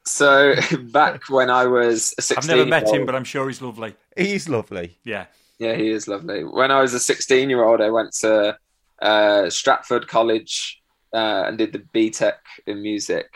[0.05, 0.55] So
[0.93, 3.95] back when I was a 16 I've never met him, but I'm sure he's lovely.
[4.17, 4.99] He's lovely.
[5.05, 5.27] Yeah.
[5.61, 6.43] Yeah, he is lovely.
[6.43, 8.59] When I was a 16 year old, I went to
[9.01, 10.81] uh, Stratford College
[11.13, 12.33] uh, and did the BTEC
[12.67, 13.27] in music.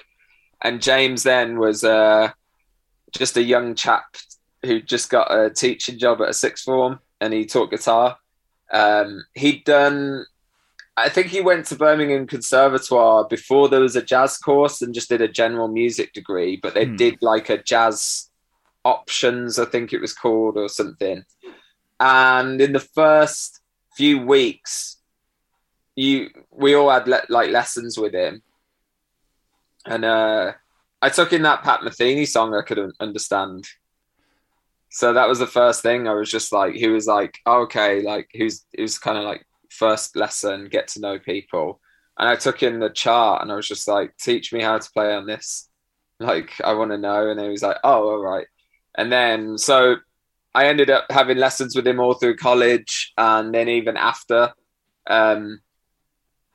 [0.63, 2.31] And James then was uh,
[3.13, 4.17] just a young chap
[4.65, 8.17] who just got a teaching job at a sixth form and he taught guitar.
[8.73, 10.25] Um, he'd done,
[10.97, 15.11] I think he went to Birmingham Conservatoire before there was a jazz course and just
[15.11, 16.97] did a general music degree, but they Hmm.
[16.97, 18.31] did like a jazz
[18.83, 21.23] options, I think it was called, or something
[22.01, 23.61] and in the first
[23.97, 24.99] few weeks
[25.97, 28.43] you we all had le- like lessons with him.
[29.87, 30.53] And uh
[31.03, 33.67] i took in that pat Metheny song i couldn't understand.
[34.91, 38.31] So that was the first thing i was just like he was like okay like
[38.39, 41.81] was it was kind of like first lesson get to know people.
[42.19, 44.91] And i took in the chart and i was just like teach me how to
[44.93, 45.69] play on this.
[46.21, 47.29] Like i want to know.
[47.31, 48.47] And he was like oh all right.
[48.97, 49.97] And then so
[50.55, 54.53] I ended up having lessons with him all through college and then even after.
[55.09, 55.61] Um,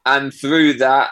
[0.05, 1.09] and through that,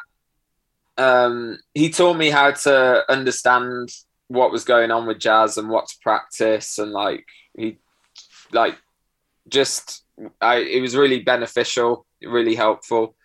[0.97, 3.89] um, he taught me how to understand
[4.29, 7.25] what was going on with jazz and what to practice and like
[7.57, 7.77] he
[8.51, 8.77] like
[9.47, 10.03] just
[10.41, 13.15] I it was really beneficial, really helpful.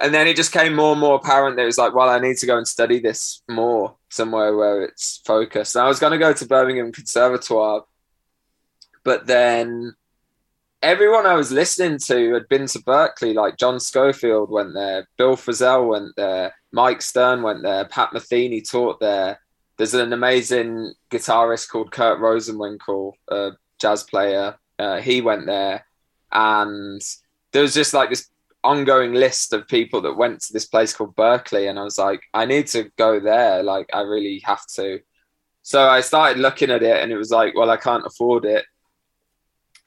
[0.00, 2.18] And then it just came more and more apparent that it was like, well, I
[2.18, 5.74] need to go and study this more somewhere where it's focused.
[5.74, 7.82] And I was going to go to Birmingham Conservatoire,
[9.06, 9.94] but then
[10.82, 13.36] everyone I was listening to had been to Berklee.
[13.36, 18.68] Like John Scofield went there, Bill Frisell went there, Mike Stern went there, Pat Metheny
[18.68, 19.40] taught there.
[19.76, 24.56] There's an amazing guitarist called Kurt Rosenwinkel, a jazz player.
[24.76, 25.86] Uh, he went there,
[26.32, 27.00] and
[27.52, 28.28] there was just like this
[28.64, 32.22] ongoing list of people that went to this place called Berklee, and I was like,
[32.34, 33.62] I need to go there.
[33.62, 34.98] Like, I really have to.
[35.62, 38.64] So I started looking at it, and it was like, well, I can't afford it.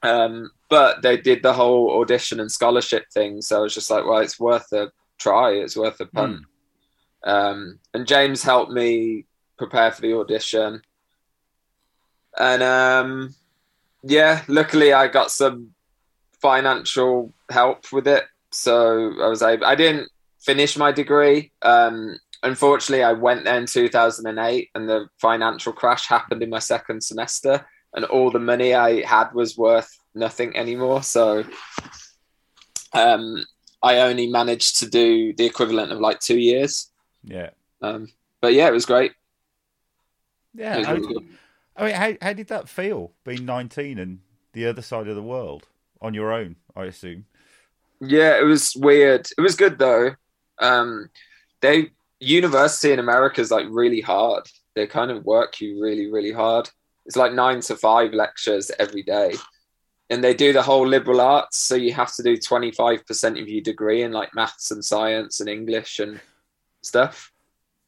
[0.02, 4.04] Um, but they did the whole audition and scholarship thing, so I was just like,
[4.04, 5.52] well, it's worth a try.
[5.52, 6.40] It's worth a punt.
[7.24, 7.30] Mm.
[7.30, 9.26] Um, and James helped me
[9.58, 10.82] prepare for the audition,
[12.38, 13.34] and um,
[14.02, 15.74] yeah, luckily I got some
[16.40, 19.66] financial help with it so I was able.
[19.66, 20.10] I didn't
[20.40, 21.52] finish my degree.
[21.62, 27.02] Um, unfortunately, I went there in 2008, and the financial crash happened in my second
[27.02, 31.02] semester, and all the money I had was worth nothing anymore.
[31.02, 31.44] So
[32.92, 33.44] um,
[33.82, 36.90] I only managed to do the equivalent of like two years.
[37.24, 37.50] Yeah.
[37.82, 38.08] Um,
[38.40, 39.12] but yeah, it was great.
[40.54, 40.78] Yeah.
[40.78, 41.26] Was really
[41.76, 44.20] I mean, how how did that feel being 19 and
[44.52, 45.66] the other side of the world
[46.00, 46.56] on your own?
[46.76, 47.24] I assume.
[48.00, 49.28] Yeah, it was weird.
[49.36, 50.14] It was good though.
[50.58, 51.10] Um,
[51.60, 54.46] they university in America is like really hard.
[54.74, 56.68] They kind of work you really, really hard.
[57.06, 59.34] It's like nine to five lectures every day.
[60.08, 61.58] And they do the whole liberal arts.
[61.58, 65.48] So you have to do 25% of your degree in like maths and science and
[65.48, 66.20] English and
[66.82, 67.32] stuff.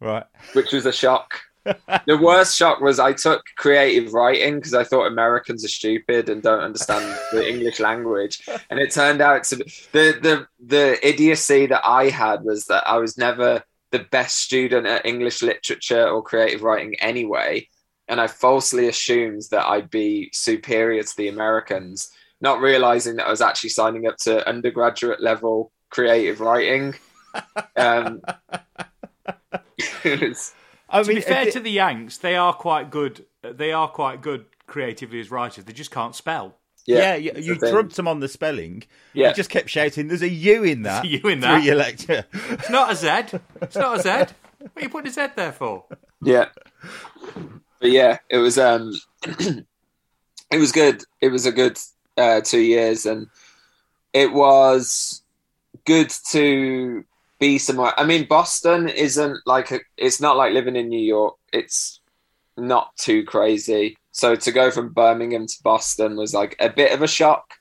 [0.00, 0.24] Right.
[0.52, 1.40] Which was a shock
[2.06, 6.42] the worst shock was I took creative writing because I thought Americans are stupid and
[6.42, 11.66] don't understand the English language, and it turned out to be the the the idiocy
[11.66, 16.22] that I had was that I was never the best student at English literature or
[16.22, 17.68] creative writing anyway,
[18.08, 22.10] and I falsely assumed that I'd be superior to the Americans,
[22.40, 26.94] not realizing that I was actually signing up to undergraduate level creative writing.
[27.76, 28.20] Um,
[30.04, 33.24] I to mean, be fair it, to the Yanks, they are quite good.
[33.42, 35.64] They are quite good creatively as writers.
[35.64, 36.56] They just can't spell.
[36.86, 38.82] Yeah, yeah you, you trumped them on the spelling.
[39.14, 39.28] Yeah.
[39.28, 41.58] You just kept shouting, "There's a U in that." There's a U in that.
[41.58, 42.26] Through your lecture.
[42.32, 43.38] It's not a Z.
[43.60, 44.34] It's not a Z.
[44.62, 45.86] What are you putting a Z there for?
[46.22, 46.46] Yeah,
[47.82, 48.92] but yeah, it was um,
[49.24, 49.66] it
[50.52, 51.02] was good.
[51.20, 51.76] It was a good
[52.16, 53.26] uh, two years, and
[54.12, 55.22] it was
[55.84, 57.04] good to
[57.40, 57.92] be somewhere.
[57.98, 61.34] I mean, Boston isn't like a, it's not like living in New York.
[61.52, 62.00] It's
[62.56, 63.98] not too crazy.
[64.12, 67.54] So to go from Birmingham to Boston was like a bit of a shock.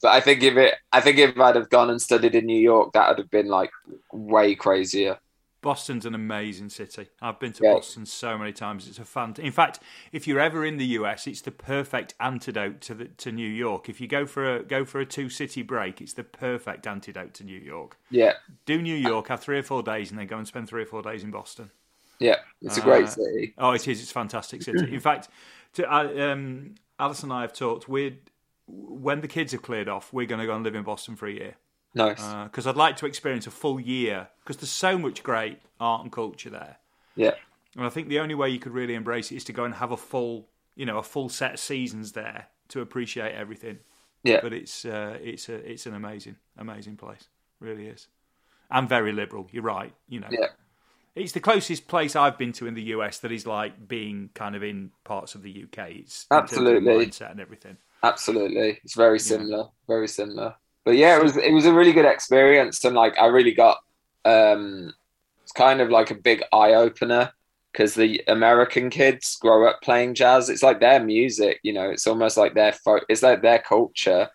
[0.00, 2.58] But I think if it, I think if I'd have gone and studied in New
[2.58, 3.70] York, that would have been like
[4.12, 5.18] way crazier.
[5.62, 7.08] Boston's an amazing city.
[7.22, 7.74] I've been to yeah.
[7.74, 8.88] Boston so many times.
[8.88, 9.36] It's a fun.
[9.38, 9.78] In fact,
[10.10, 13.88] if you're ever in the US, it's the perfect antidote to the, to New York.
[13.88, 17.32] If you go for a go for a two city break, it's the perfect antidote
[17.34, 17.96] to New York.
[18.10, 18.32] Yeah.
[18.66, 20.86] Do New York, have three or four days, and then go and spend three or
[20.86, 21.70] four days in Boston.
[22.18, 23.54] Yeah, it's a great uh, city.
[23.56, 24.00] Oh, it is.
[24.00, 24.92] It's a fantastic city.
[24.92, 25.28] in fact,
[25.74, 27.88] to, uh, um, Alice and I have talked.
[27.88, 28.18] We
[28.66, 31.26] when the kids have cleared off, we're going to go and live in Boston for
[31.26, 31.54] a year.
[31.94, 32.22] Nice.
[32.44, 36.02] Because uh, I'd like to experience a full year because there's so much great art
[36.02, 36.78] and culture there.
[37.16, 37.34] Yeah.
[37.76, 39.74] And I think the only way you could really embrace it is to go and
[39.74, 43.78] have a full, you know, a full set of seasons there to appreciate everything.
[44.22, 44.40] Yeah.
[44.42, 47.28] But it's uh, it's a it's an amazing amazing place,
[47.60, 48.06] really is,
[48.70, 49.48] and very liberal.
[49.50, 49.92] You're right.
[50.08, 50.28] You know.
[50.30, 50.48] Yeah.
[51.14, 54.56] It's the closest place I've been to in the US that is like being kind
[54.56, 55.90] of in parts of the UK.
[55.90, 57.76] It's absolutely mindset and everything.
[58.02, 59.58] Absolutely, it's very similar.
[59.58, 59.64] Yeah.
[59.88, 60.54] Very similar
[60.84, 63.78] but yeah, it was it was a really good experience, and like I really got
[64.24, 64.92] um,
[65.42, 67.32] it's kind of like a big eye opener
[67.72, 70.50] because the American kids grow up playing jazz.
[70.50, 71.90] It's like their music, you know.
[71.90, 74.28] It's almost like their fo- it's like their culture.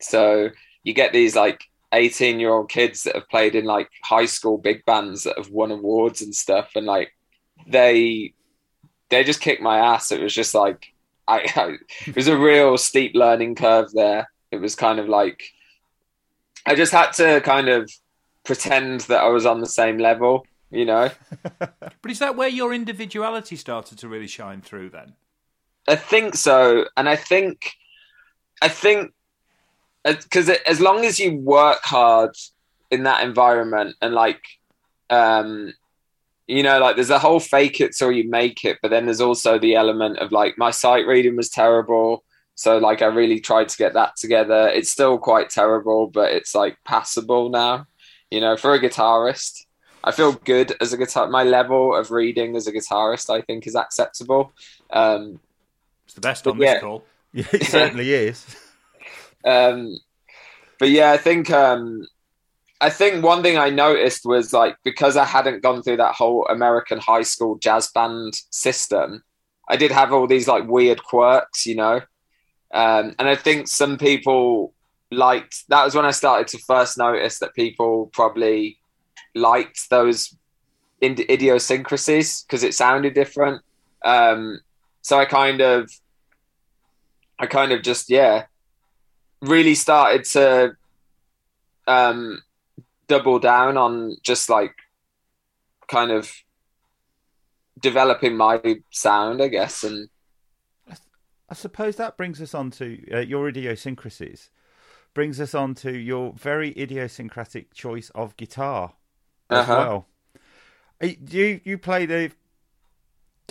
[0.00, 0.50] So
[0.82, 4.58] you get these like 18 year old kids that have played in like high school
[4.58, 7.10] big bands that have won awards and stuff, and like
[7.66, 8.34] they
[9.10, 10.12] they just kicked my ass.
[10.12, 10.86] It was just like
[11.26, 14.28] I, I it was a real steep learning curve there.
[14.50, 15.42] It was kind of like
[16.66, 17.90] I just had to kind of
[18.44, 21.10] pretend that I was on the same level, you know.
[21.58, 25.14] but is that where your individuality started to really shine through then?
[25.86, 27.72] I think so, and I think,
[28.62, 29.12] I think,
[30.02, 32.30] because as long as you work hard
[32.90, 34.42] in that environment and like,
[35.10, 35.74] um,
[36.46, 39.20] you know, like there's a whole fake it till you make it, but then there's
[39.20, 42.24] also the element of like my sight reading was terrible,
[42.54, 44.68] so like I really tried to get that together.
[44.68, 47.86] It's still quite terrible, but it's like passable now.
[48.30, 49.66] You know, for a guitarist,
[50.02, 51.28] I feel good as a guitar.
[51.28, 54.52] My level of reading as a guitarist, I think, is acceptable.
[54.90, 55.40] Um,
[56.04, 56.74] it's the best on yeah.
[56.74, 57.04] this call.
[57.32, 58.56] Yeah, it certainly is.
[59.46, 59.98] Um,
[60.78, 62.06] but yeah, I think um,
[62.80, 66.46] I think one thing I noticed was like because I hadn't gone through that whole
[66.46, 69.22] American high school jazz band system,
[69.68, 72.00] I did have all these like weird quirks, you know.
[72.74, 74.74] Um, and I think some people
[75.10, 78.78] liked that was when I started to first notice that people probably
[79.34, 80.36] liked those
[81.00, 83.62] idiosyncrasies because it sounded different.
[84.04, 84.60] Um,
[85.02, 85.90] so I kind of,
[87.38, 88.46] I kind of just yeah,
[89.40, 90.76] really started to
[91.86, 92.42] um,
[93.06, 94.74] double down on just like
[95.86, 96.32] kind of
[97.80, 98.60] developing my
[98.90, 100.08] sound, I guess, and
[101.54, 104.50] I suppose that brings us on to uh, your idiosyncrasies.
[105.14, 108.94] Brings us on to your very idiosyncratic choice of guitar
[109.48, 109.72] as uh-huh.
[109.72, 110.06] well.
[111.00, 112.32] You you play the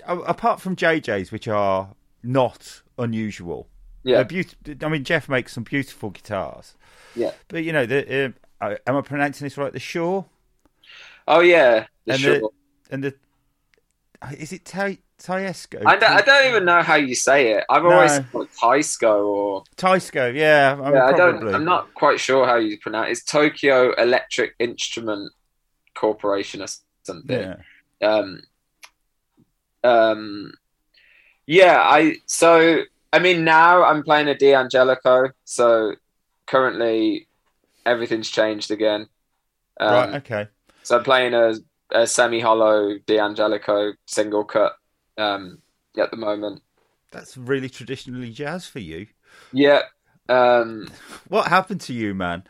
[0.06, 3.70] apart from JJ's, which are not unusual.
[4.04, 4.48] Yeah, be-
[4.82, 6.76] I mean, Jeff makes some beautiful guitars.
[7.16, 9.72] Yeah, but you know, the uh, am I pronouncing this right?
[9.72, 10.26] The Shure.
[11.26, 12.40] Oh yeah, the and Shure.
[12.40, 12.50] the
[12.92, 13.16] and the
[14.38, 15.82] is it Ty Teisco?
[15.86, 17.64] I don't, I don't even know how you say it.
[17.70, 18.26] I've always no.
[18.32, 20.36] called Teisco or Teisco.
[20.36, 21.06] Yeah, I yeah.
[21.06, 21.56] I don't.
[21.56, 23.08] I'm not quite sure how you pronounce.
[23.08, 23.12] it.
[23.12, 25.32] It's Tokyo Electric Instrument
[25.96, 26.68] Corporation or
[27.04, 27.56] something.
[28.02, 28.08] Yeah.
[28.08, 28.42] Um.
[29.84, 30.54] Um.
[31.46, 31.80] Yeah.
[31.82, 32.82] I so
[33.14, 35.32] I mean now I'm playing a D'Angelico.
[35.46, 35.96] So
[36.48, 37.28] currently
[37.86, 39.08] everything's changed again.
[39.80, 40.14] Um, right.
[40.16, 40.48] Okay.
[40.84, 41.54] So I'm playing a,
[41.92, 44.74] a semi-hollow D'Angelico single cut
[45.18, 45.60] um,
[45.98, 46.62] at the moment.
[47.12, 49.08] That's really traditionally jazz for you.
[49.52, 49.82] Yeah.
[50.30, 50.88] Um,
[51.28, 52.44] what happened to you, man?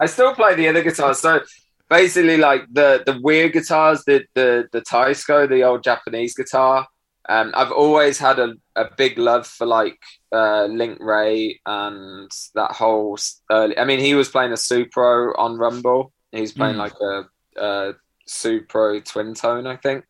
[0.00, 1.18] I still play the other guitars.
[1.20, 1.40] So
[1.88, 6.86] basically, like the the weird guitars, the the the Teisco, the old Japanese guitar.
[7.28, 10.00] Um, I've always had a, a big love for like
[10.32, 13.18] uh, Link Wray and that whole
[13.52, 13.78] early.
[13.78, 16.12] I mean, he was playing a Supro on Rumble.
[16.32, 16.78] He's playing mm.
[16.78, 17.24] like a,
[17.62, 17.94] a
[18.26, 20.04] Supro twin tone, I think.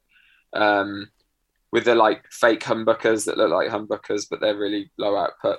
[0.54, 1.08] Um,
[1.72, 5.58] with the like fake humbuckers that look like humbuckers, but they're really low output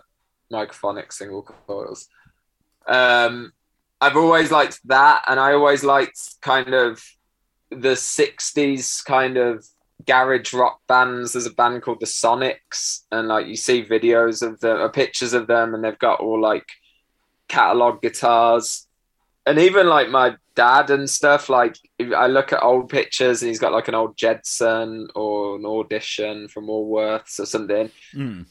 [0.52, 2.08] microphonic single coils.
[2.88, 3.54] Um,
[4.00, 7.04] I've always liked that, and I always liked kind of
[7.70, 9.66] the '60s kind of
[10.06, 11.34] garage rock bands.
[11.34, 15.34] There's a band called the Sonics, and like you see videos of them or pictures
[15.34, 16.68] of them, and they've got all like
[17.48, 18.88] catalog guitars,
[19.52, 21.50] and even like my dad and stuff.
[21.50, 25.58] Like if I look at old pictures and he's got like an old Jedson or
[25.58, 27.92] an audition from Woolworths or something.
[28.14, 28.46] Mm.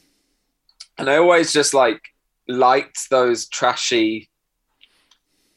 [0.99, 1.99] And I always just like
[2.47, 4.29] liked those trashy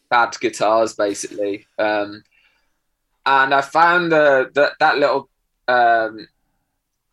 [0.09, 1.67] bad guitars basically.
[1.79, 2.25] Um,
[3.27, 5.29] and I found the, the that little
[5.69, 6.27] um,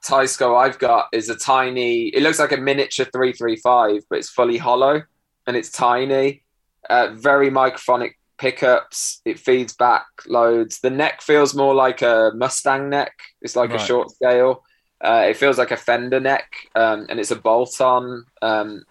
[0.05, 2.07] Teisco I've got is a tiny.
[2.07, 5.03] It looks like a miniature three three five, but it's fully hollow
[5.47, 6.43] and it's tiny.
[6.89, 9.21] Uh, very microphonic pickups.
[9.23, 10.79] It feeds back loads.
[10.79, 13.13] The neck feels more like a Mustang neck.
[13.39, 13.79] It's like right.
[13.79, 14.63] a short scale.
[14.99, 18.25] Uh, it feels like a Fender neck, um, and it's a bolt on.
[18.41, 18.83] Um,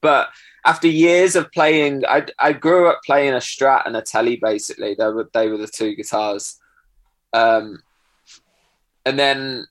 [0.00, 0.28] but
[0.64, 4.38] after years of playing, I, I grew up playing a Strat and a Tele.
[4.40, 6.58] Basically, they were they were the two guitars.
[7.32, 7.82] Um,
[9.04, 9.66] and then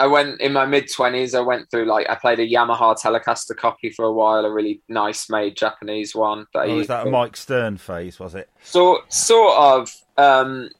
[0.00, 1.34] I went in my mid twenties.
[1.34, 4.80] I went through like I played a Yamaha Telecaster copy for a while, a really
[4.88, 6.46] nice made Japanese one.
[6.54, 8.18] That oh, was that a Mike Stern phase?
[8.18, 8.48] Was it?
[8.62, 9.94] Sort sort of.
[10.16, 10.70] Um,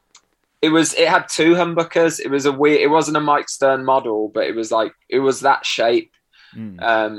[0.62, 0.94] it was.
[0.94, 2.18] It had two humbuckers.
[2.18, 2.80] It was a weird.
[2.80, 6.12] It wasn't a Mike Stern model, but it was like it was that shape.
[6.56, 6.82] Mm.
[6.82, 7.14] Um,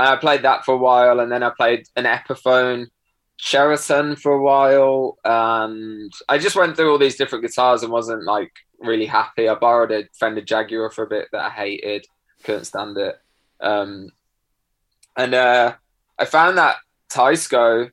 [0.00, 2.88] and I played that for a while, and then I played an Epiphone
[3.42, 8.24] Sheraton for a while, and I just went through all these different guitars and wasn't
[8.24, 9.48] like really happy.
[9.48, 12.06] I borrowed a Fender Jaguar for a bit that I hated,
[12.44, 13.18] couldn't stand it.
[13.58, 14.10] Um,
[15.16, 15.74] and uh,
[16.18, 16.76] I found that
[17.10, 17.90] Teisco,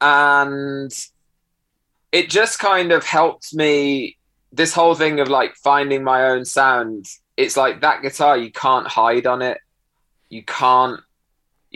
[0.00, 0.92] and
[2.10, 4.18] it just kind of helped me.
[4.50, 7.06] This whole thing of like finding my own sound.
[7.36, 9.58] It's like that guitar, you can't hide on it.
[10.30, 11.00] You can't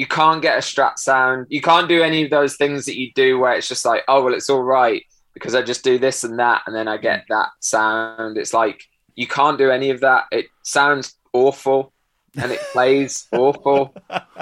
[0.01, 1.47] you can't get a strat sound.
[1.51, 4.25] You can't do any of those things that you do where it's just like, oh
[4.25, 7.27] well, it's all right because I just do this and that and then I get
[7.29, 8.39] that sound.
[8.39, 8.83] It's like
[9.15, 10.25] you can't do any of that.
[10.33, 11.93] It sounds awful.
[12.35, 13.93] and it plays awful.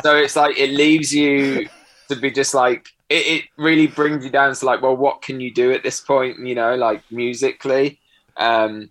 [0.04, 1.68] So it's like it leaves you
[2.08, 5.40] to be just like it, it really brings you down to like, well, what can
[5.40, 6.38] you do at this point?
[6.38, 7.98] You know, like musically.
[8.36, 8.90] Um,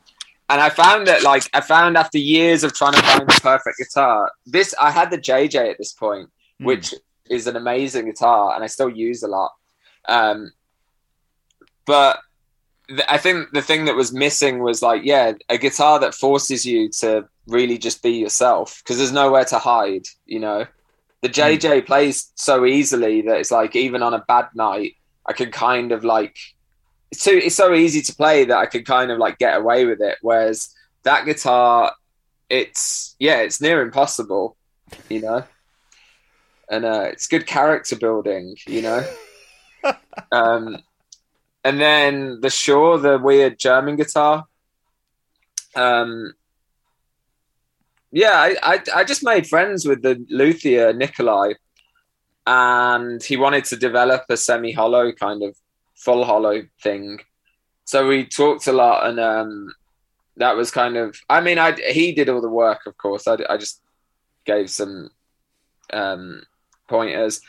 [0.49, 3.78] and I found that like I found after years of trying to find the perfect
[3.78, 6.30] guitar, this I had the JJ at this point,
[6.62, 6.66] Mm.
[6.66, 6.93] which
[7.30, 9.51] is an amazing guitar, and I still use a lot.
[10.08, 10.51] Um,
[11.86, 12.20] but
[12.88, 16.66] th- I think the thing that was missing was like, yeah, a guitar that forces
[16.66, 20.08] you to really just be yourself because there's nowhere to hide.
[20.26, 20.66] You know,
[21.22, 24.95] the JJ plays so easily that it's like even on a bad night,
[25.26, 26.38] I can kind of like
[27.12, 29.86] it's so it's so easy to play that I can kind of like get away
[29.86, 30.18] with it.
[30.22, 31.93] Whereas that guitar,
[32.49, 34.58] it's yeah, it's near impossible,
[35.10, 35.43] you know.
[36.70, 39.03] And uh, it's good character building, you know.
[40.32, 40.78] um,
[41.63, 44.45] and then the Shaw, the weird German guitar.
[45.76, 46.34] Um,
[48.11, 51.53] yeah, I, I I just made friends with the luthier Nikolai,
[52.45, 55.55] and he wanted to develop a semi-hollow kind of
[55.95, 57.20] full hollow thing.
[57.84, 59.74] So we talked a lot, and um,
[60.38, 61.18] that was kind of.
[61.30, 63.28] I mean, I he did all the work, of course.
[63.28, 63.82] I, I just
[64.45, 65.09] gave some
[65.91, 66.43] um,
[66.88, 67.42] pointers.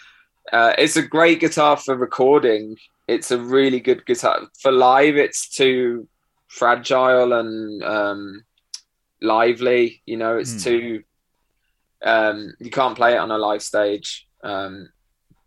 [0.52, 2.76] Uh, it's a great guitar for recording.
[3.06, 5.16] It's a really good guitar for live.
[5.16, 6.08] It's too
[6.48, 8.44] fragile and um,
[9.20, 10.02] lively.
[10.06, 10.58] You know, it's Hmm.
[10.58, 11.02] too.
[12.02, 14.26] Um, you can't play it on a live stage.
[14.42, 14.90] Um,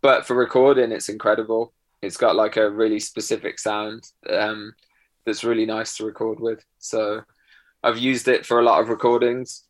[0.02, 1.72] but for recording, it's incredible.
[2.02, 4.74] It's got like a really specific sound um,
[5.24, 6.64] that's really nice to record with.
[6.78, 7.22] So
[7.82, 9.64] I've used it for a lot of recordings.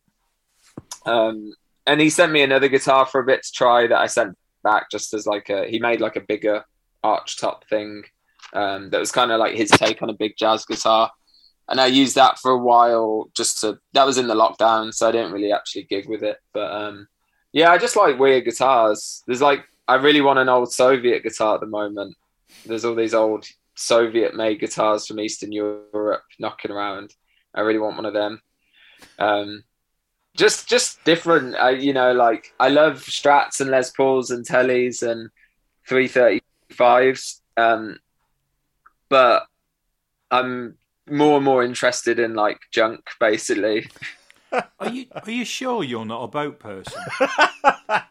[1.05, 1.53] Um,
[1.87, 4.91] and he sent me another guitar for a bit to try that I sent back
[4.91, 6.65] just as like a he made like a bigger
[7.03, 8.05] arch top thing
[8.53, 11.11] um, that was kind of like his take on a big jazz guitar.
[11.69, 15.09] And I used that for a while just to that was in the lockdown, so
[15.09, 16.39] I didn't really actually gig with it.
[16.53, 17.09] But um,
[17.53, 19.23] yeah, I just like weird guitars.
[19.27, 22.17] There's like I really want an old Soviet guitar at the moment.
[22.67, 27.15] There's all these old Soviet made guitars from Eastern Europe knocking around.
[27.55, 28.41] I really want one of them.
[29.19, 29.65] Um,
[30.37, 31.55] just just different.
[31.57, 35.31] I you know like I love Strats and Les Pauls and Tellys and
[35.89, 37.41] 335s.
[37.57, 37.99] Um,
[39.09, 39.47] but
[40.31, 40.77] I'm
[41.11, 43.89] more and more interested in like junk basically.
[44.79, 47.01] Are you are you sure you're not a boat person?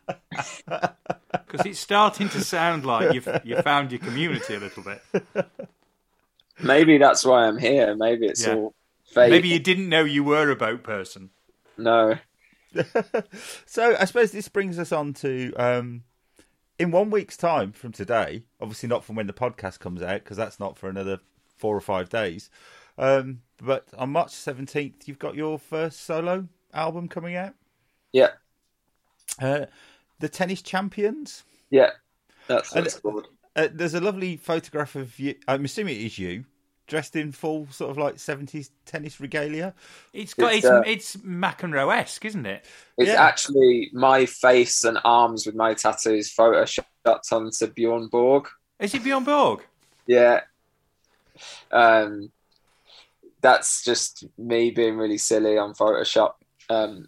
[1.32, 5.02] Because it's starting to sound like you've you found your community a little bit.
[6.64, 7.94] Maybe that's why I'm here.
[7.96, 8.56] Maybe it's Yeah.
[8.56, 8.74] all
[9.06, 9.30] fake.
[9.32, 11.30] Maybe you didn't know you were a boat person.
[11.82, 12.16] No.
[13.66, 16.04] So I suppose this brings us on to um,
[16.80, 18.44] in one week's time from today.
[18.62, 21.20] Obviously, not from when the podcast comes out because that's not for another
[21.58, 22.50] four or five days.
[22.98, 27.56] Um, but on March seventeenth, you've got your first solo album coming out.
[28.14, 28.30] Yeah.
[29.40, 29.66] Uh,
[30.20, 31.44] the Tennis Champions.
[31.70, 31.92] Yeah.
[32.48, 33.28] That's what And- it's called.
[33.54, 35.36] Uh, there's a lovely photograph of you.
[35.46, 36.46] I'm assuming it is you,
[36.92, 39.74] dressed in full sort of like seventies tennis regalia.
[40.12, 42.66] It's got It's, it's uh, it's, McEnroe esque, isn't it?
[42.98, 43.24] It's Yeah.
[43.24, 48.50] actually my face and arms with my tattoos photoshopped onto Bjorn Borg.
[48.78, 49.64] Is it Bjorn Borg?
[50.06, 50.42] Yeah.
[51.72, 52.30] Um,
[53.40, 56.34] that's just me being really silly on Photoshop.
[56.70, 57.08] Um,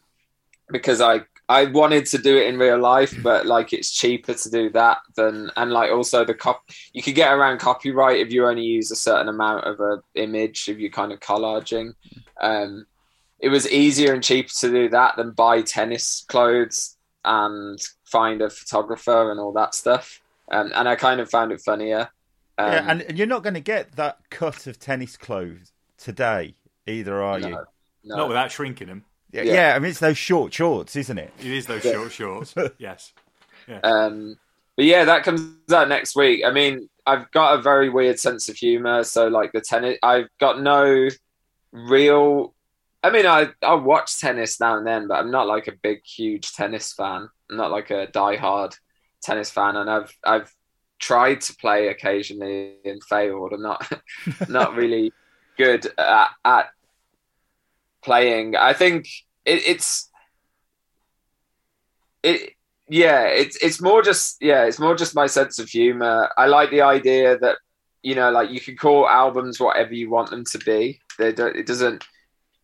[0.70, 4.50] because I I wanted to do it in real life, but like it's cheaper to
[4.50, 6.64] do that than and like also the cop
[6.94, 10.70] you could get around copyright if you only use a certain amount of a image
[10.70, 11.94] if you're kind of collaging.
[12.42, 12.86] Um,
[13.40, 18.50] it was easier and cheaper to do that than buy tennis clothes and find a
[18.50, 20.22] photographer and all that stuff.
[20.50, 22.10] Um, and I kind of found it funnier.
[22.58, 26.56] Um, yeah, and, and you're not going to get that cut of tennis clothes today
[26.88, 27.50] either, are you?
[27.50, 27.64] no,
[28.04, 28.16] no.
[28.16, 29.06] Not without shrinking him.
[29.34, 29.54] Yeah, Yeah.
[29.54, 31.34] yeah, I mean it's those short shorts, isn't it?
[31.40, 31.94] It is those Yeah.
[31.94, 32.56] short shorts.
[32.78, 33.14] Yes.
[33.84, 34.38] Um,
[34.76, 36.44] but yeah, that comes out next week.
[36.46, 39.04] I mean, I've got a very weird sense of humor.
[39.04, 41.08] So like the tennis, I've got no
[41.72, 42.54] real.
[43.04, 46.06] I mean, I I watch tennis now and then, but I'm not like a big,
[46.06, 47.30] huge tennis fan.
[47.50, 48.76] I'm not like a diehard
[49.22, 50.54] tennis fan, and I've I've
[51.00, 53.54] tried to play occasionally and failed.
[53.54, 53.92] I'm not
[54.50, 55.14] not really
[55.58, 56.70] good at, at
[58.04, 58.56] playing.
[58.56, 59.08] I think
[59.46, 60.10] it, it's
[62.22, 62.52] it
[62.90, 66.70] yeah it's it's more just yeah it's more just my sense of humor i like
[66.70, 67.58] the idea that
[68.02, 71.56] you know like you can call albums whatever you want them to be they don't
[71.56, 72.04] it doesn't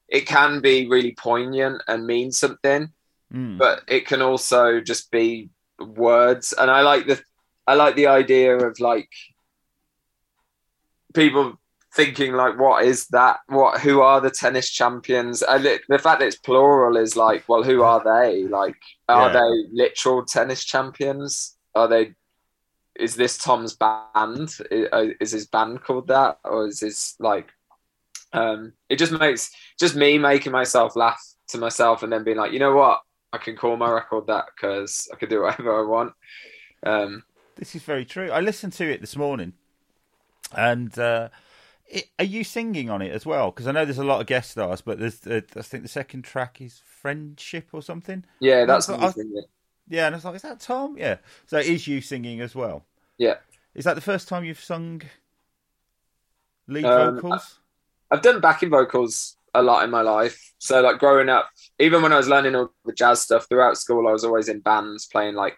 [0.10, 2.90] it can be really poignant and mean something
[3.32, 3.60] Mm.
[3.60, 7.22] but it can also just be words and i like the
[7.68, 9.08] i like the idea of like
[11.14, 11.60] people
[11.94, 13.40] thinking like, what is that?
[13.48, 13.82] What?
[13.82, 15.42] Who are the tennis champions?
[15.42, 18.44] And it, the fact that it's plural is like, well, who are they?
[18.44, 18.76] Like,
[19.08, 19.42] are Yeah.
[19.42, 21.58] they literal tennis champions?
[21.76, 22.14] Are they?
[22.96, 24.58] Is this Tom's band?
[24.72, 27.50] Is his band called that, or is this like?
[28.34, 32.52] Um, it just makes just me making myself laugh to myself, and then being like,
[32.52, 33.02] you know what?
[33.32, 36.14] I can call my record that because I can do whatever I want.
[36.86, 37.24] Um,
[37.56, 38.30] This is very true.
[38.32, 39.54] I listened to it this morning,
[40.56, 41.30] and uh,
[41.90, 43.52] it, are you singing on it as well?
[43.52, 45.90] Because I know there's a lot of guest stars, but there's uh, I think the
[45.90, 48.24] second track is "Friendship" or something.
[48.40, 49.14] yeah, that's me I-
[49.88, 50.96] Yeah, and I was like, is that Tom?
[50.98, 51.18] Yeah.
[51.48, 52.86] So it is you singing as well.
[53.18, 53.36] Yeah.
[53.76, 55.02] Is that the first time you've sung
[56.68, 57.60] lead Um, vocals?
[58.12, 60.54] I've done backing vocals a lot in my life.
[60.60, 64.08] So like growing up, even when I was learning all the jazz stuff throughout school,
[64.08, 65.58] I was always in bands playing like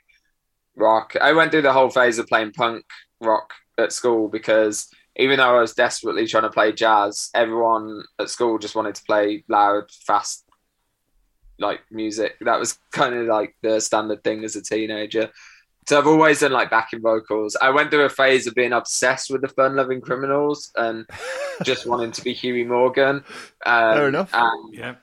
[0.75, 1.13] rock.
[1.19, 2.85] I went through the whole phase of playing punk
[3.19, 8.29] rock at school because even though I was desperately trying to play jazz, everyone at
[8.29, 10.45] school just wanted to play loud, fast
[11.59, 12.37] like music.
[12.41, 15.29] That was kind of like the standard thing as a teenager.
[15.89, 17.57] So I've always done like backing vocals.
[17.61, 21.05] I went through a phase of being obsessed with the fun loving criminals and
[21.63, 23.23] just wanting to be Huey Morgan.
[23.65, 24.29] Um, Fair enough.
[24.33, 24.95] And, Yeah.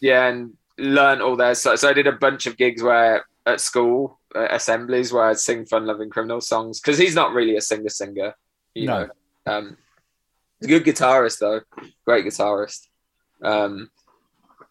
[0.00, 1.54] yeah, and learn all their.
[1.54, 5.38] So, so I did a bunch of gigs where at school uh, assemblies where I'd
[5.38, 8.34] sing fun loving criminal songs because he's not really a singer singer.
[8.74, 9.00] You No.
[9.04, 9.08] know,
[9.46, 9.76] um,
[10.60, 11.60] he's a good guitarist though,
[12.04, 12.88] great guitarist.
[13.42, 13.90] Um,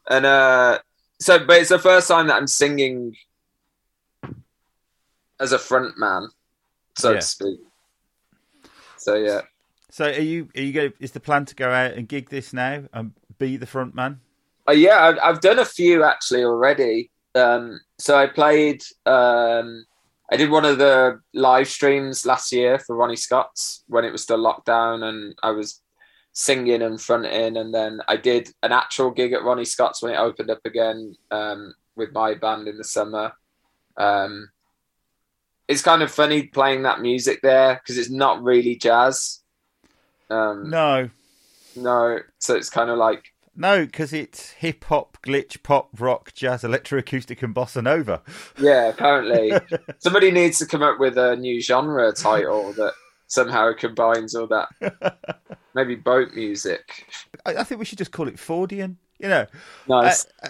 [0.10, 0.80] and uh,
[1.20, 3.16] so, but it's the first time that I'm singing
[5.40, 6.30] as a front man,
[6.98, 7.20] so Yeah.
[7.20, 7.60] to speak.
[8.98, 9.42] So yeah.
[9.92, 10.50] So are you?
[10.56, 10.94] Are you going?
[11.00, 14.20] Is the plan to go out and gig this now and be the front man?
[14.68, 17.12] Uh, yeah, I've, I've done a few actually already.
[17.36, 19.86] Um, so I played, um,
[20.32, 24.24] I did one of the live streams last year for Ronnie Scott's when it was
[24.24, 25.82] still lockdown, and I was
[26.34, 27.58] singing and fronting.
[27.58, 31.16] And then I did an actual gig at Ronnie Scott's when it opened up again
[31.32, 33.34] um, with my band in the summer.
[33.98, 34.50] Um,
[35.68, 39.42] it's kind of funny playing that music there because it's not really jazz.
[40.30, 41.10] Um, No,
[41.76, 43.24] no, so it's kind of like
[43.56, 48.22] no, because it's hip hop, glitch, pop, rock, jazz, electroacoustic, and bossa nova.
[48.58, 49.54] Yeah, apparently.
[50.00, 52.94] Somebody needs to come up with a new genre title that
[53.28, 55.58] somehow combines all that.
[55.74, 57.06] Maybe boat music.
[57.46, 58.98] I, I think we should just call it Fordian.
[59.20, 59.46] You know,
[59.88, 60.26] Nice.
[60.44, 60.50] Uh,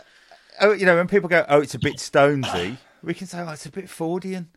[0.62, 3.52] oh, you know, when people go, "Oh, it's a bit Stonesy," we can say, "Oh,
[3.52, 4.48] it's a bit Fordian."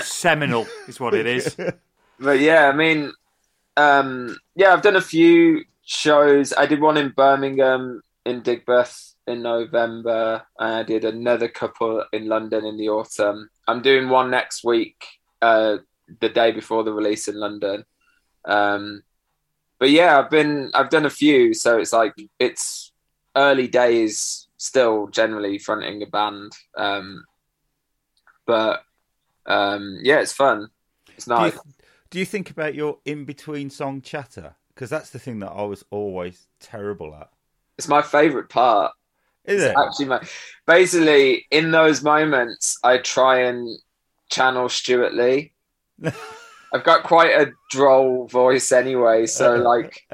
[0.00, 1.54] Seminal is what it is.
[2.20, 3.12] but yeah, I mean,
[3.76, 6.52] um, yeah, I've done a few shows.
[6.52, 12.64] I did one in Birmingham in Digbeth in November, I did another couple in London
[12.64, 13.50] in the autumn.
[13.66, 15.04] I'm doing one next week,
[15.42, 15.78] uh,
[16.20, 17.84] the day before the release in London.
[18.44, 19.02] Um,
[19.78, 22.92] but yeah, I've been, I've done a few, so it's like it's
[23.36, 25.06] early days still.
[25.08, 27.24] Generally, fronting a band, um,
[28.46, 28.82] but
[29.46, 30.68] um, yeah, it's fun.
[31.16, 31.58] It's Do you, nice.
[32.10, 34.56] do you think about your in between song chatter?
[34.78, 37.30] Because that's the thing that I was always terrible at.
[37.78, 38.92] It's my favorite part.
[39.44, 39.74] Is it?
[39.76, 40.22] Actually, my
[40.68, 43.76] basically in those moments, I try and
[44.30, 45.50] channel Stewart Lee.
[46.72, 50.06] I've got quite a droll voice anyway, so like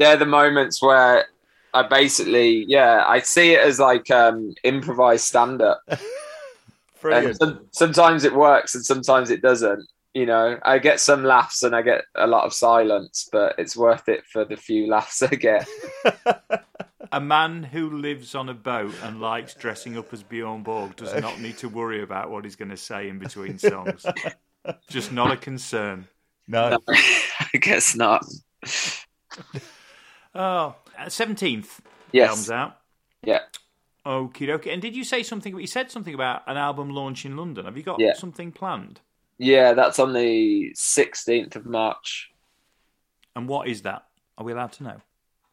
[0.00, 1.26] they're the moments where
[1.72, 5.80] I basically, yeah, I see it as like um improvised stand up.
[7.04, 9.88] And some, sometimes it works and sometimes it doesn't.
[10.18, 13.76] You know, I get some laughs and I get a lot of silence, but it's
[13.76, 15.68] worth it for the few laughs I get.
[17.12, 21.14] A man who lives on a boat and likes dressing up as Bjorn Borg does
[21.22, 24.04] not need to worry about what he's going to say in between songs.
[24.90, 26.08] Just not a concern.
[26.48, 26.78] no.
[26.88, 28.24] I guess not.
[30.34, 31.80] Oh, uh, seventeenth
[32.12, 32.28] Yes.
[32.30, 32.76] album's out.
[33.22, 33.40] Yeah.
[34.04, 34.72] Okie dokie.
[34.72, 35.56] And did you say something?
[35.58, 37.66] You said something about an album launch in London.
[37.66, 38.14] Have you got Yeah.
[38.14, 39.00] something planned?
[39.38, 42.30] Yeah, that's on the 16th of March.
[43.36, 44.04] And what is that?
[44.36, 45.00] Are we allowed to know?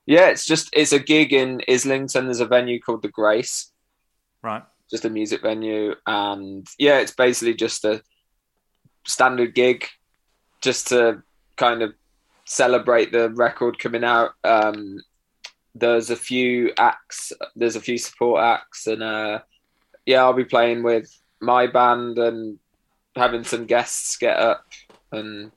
[0.07, 2.25] Yeah, it's just it's a gig in Islington.
[2.25, 3.71] There's a venue called the Grace,
[4.43, 4.63] Right.
[4.89, 8.01] just a music venue, and yeah, it's basically just a
[9.07, 9.87] standard gig,
[10.61, 11.23] just to
[11.57, 11.93] kind of
[12.45, 14.31] celebrate the record coming out.
[14.43, 15.01] Um,
[15.73, 19.39] there's a few acts, there's a few support acts, and uh,
[20.05, 21.11] yeah, I'll be playing with
[21.41, 22.59] my band and
[23.15, 24.65] having some guests get up,
[25.11, 25.51] and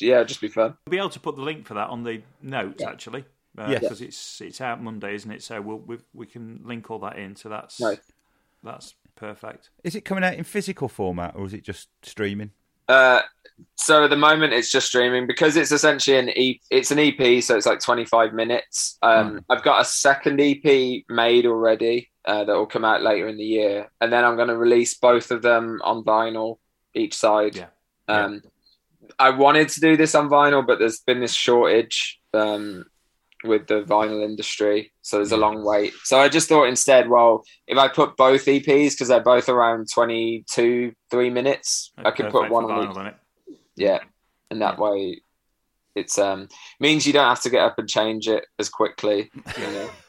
[0.00, 0.76] yeah, just be fun.
[0.86, 3.24] We'll be able to put the link for that on the notes actually.
[3.56, 3.80] Yes.
[3.80, 5.42] because it's it's out Monday, isn't it?
[5.42, 7.34] So we'll we, we can link all that in.
[7.34, 7.98] So that's Nice.
[8.62, 9.70] that's perfect.
[9.82, 12.52] Is it coming out in physical format or is it just streaming?
[12.88, 13.20] Uh,
[13.74, 17.42] so at the moment it's just streaming because it's essentially an e- it's an EP,
[17.42, 18.96] so it's like 25 minutes.
[19.02, 23.36] Um, I've got a second EP made already uh, that will come out later in
[23.36, 26.58] the year, and then I'm going to release both of them on vinyl
[26.94, 27.56] each side.
[27.56, 27.66] Yeah.
[28.06, 28.42] Um,
[29.18, 32.84] I wanted to do this on vinyl, but there's been this shortage um,
[33.42, 35.92] with the vinyl industry, so there's a long wait.
[36.04, 39.88] So I just thought instead, well, if I put both EPs because they're both around
[39.90, 43.14] 22, three minutes, I could put one on vinyl, each it?
[43.78, 44.00] yeah
[44.50, 45.20] and that way
[45.94, 46.48] it's um
[46.80, 49.90] means you don't have to get up and change it as quickly you know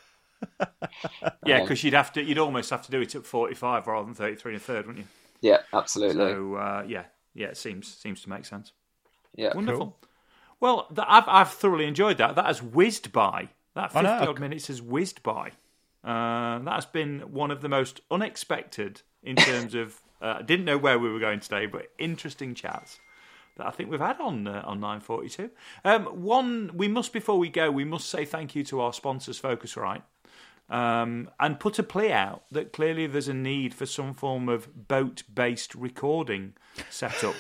[1.46, 4.06] Yeah, Um, because you'd have to, you'd almost have to do it at 45 rather
[4.06, 5.10] than 33 and a third, wouldn't you?
[5.42, 8.74] yeah absolutely So uh, yeah, yeah, it seems seems to make sense.
[9.36, 9.98] yeah Wonderful.
[10.60, 12.36] Well, th- I've I've thoroughly enjoyed that.
[12.36, 13.50] That has whizzed by.
[13.76, 15.52] That fifty odd minutes has whizzed by.
[16.04, 20.02] Uh, that has been one of the most unexpected in terms of.
[20.22, 23.00] Uh, I didn't know where we were going today, but interesting chats
[23.56, 25.50] that I think we've had on uh, on nine forty two.
[25.86, 29.40] Um, one, we must before we go, we must say thank you to our sponsors,
[29.40, 30.02] Focusrite
[30.70, 34.88] um, and put a plea out that clearly there's a need for some form of
[34.88, 36.53] boat based recording
[36.89, 37.36] setup.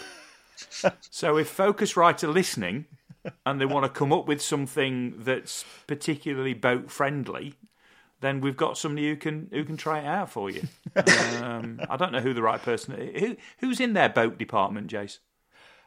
[1.09, 2.85] so if Focusrite are listening
[3.45, 7.53] and they want to come up with something that's particularly boat friendly,
[8.21, 10.63] then we've got somebody who can who can try it out for you.
[11.41, 15.19] Um, I don't know who the right person who who's in their boat department, Jace.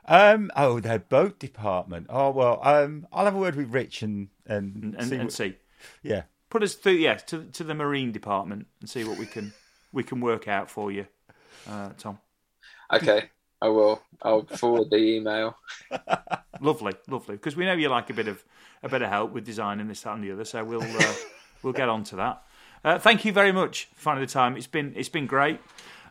[0.07, 2.07] Um, oh, their boat department.
[2.09, 5.33] Oh well, um, I'll have a word with Rich and and, And, see and what-
[5.33, 5.57] see.
[6.03, 6.23] yeah.
[6.53, 9.53] Put us through, yeah, to to the marine department and see what we can
[9.93, 11.07] we can work out for you,
[11.69, 12.19] uh, Tom.
[12.93, 13.31] okay
[13.63, 15.57] i will i'll forward the email
[16.63, 17.35] Lovely, lovely.
[17.35, 18.45] Because we know you like a bit of
[18.85, 20.45] a bit of help with designing this, that, and the other.
[20.45, 21.15] So we'll uh,
[21.63, 22.43] we'll get on to that.
[22.85, 24.57] Uh, thank you very much for finding the time.
[24.57, 25.61] It's been it's been great.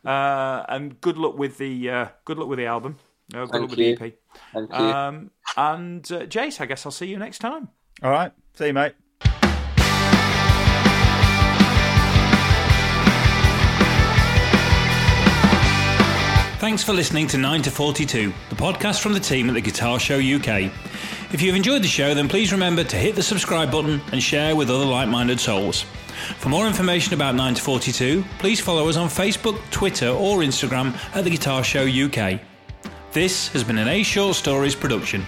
[0.03, 2.97] Uh, and good luck with the uh, good luck with the album.
[3.33, 3.95] Uh, good Thank luck with you.
[3.95, 4.13] the EP.
[4.53, 7.69] thank you Um, and uh, Jace, I guess I'll see you next time.
[8.03, 8.33] All right.
[8.55, 9.00] See you, mate.
[16.61, 19.99] Thanks for listening to 9 to 42, the podcast from the team at the Guitar
[19.99, 20.71] Show UK.
[21.33, 24.55] If you've enjoyed the show, then please remember to hit the subscribe button and share
[24.55, 25.81] with other like minded souls.
[26.37, 30.93] For more information about 9 to 42, please follow us on Facebook, Twitter, or Instagram
[31.15, 32.39] at the Guitar Show UK.
[33.11, 35.25] This has been an A Short Stories production.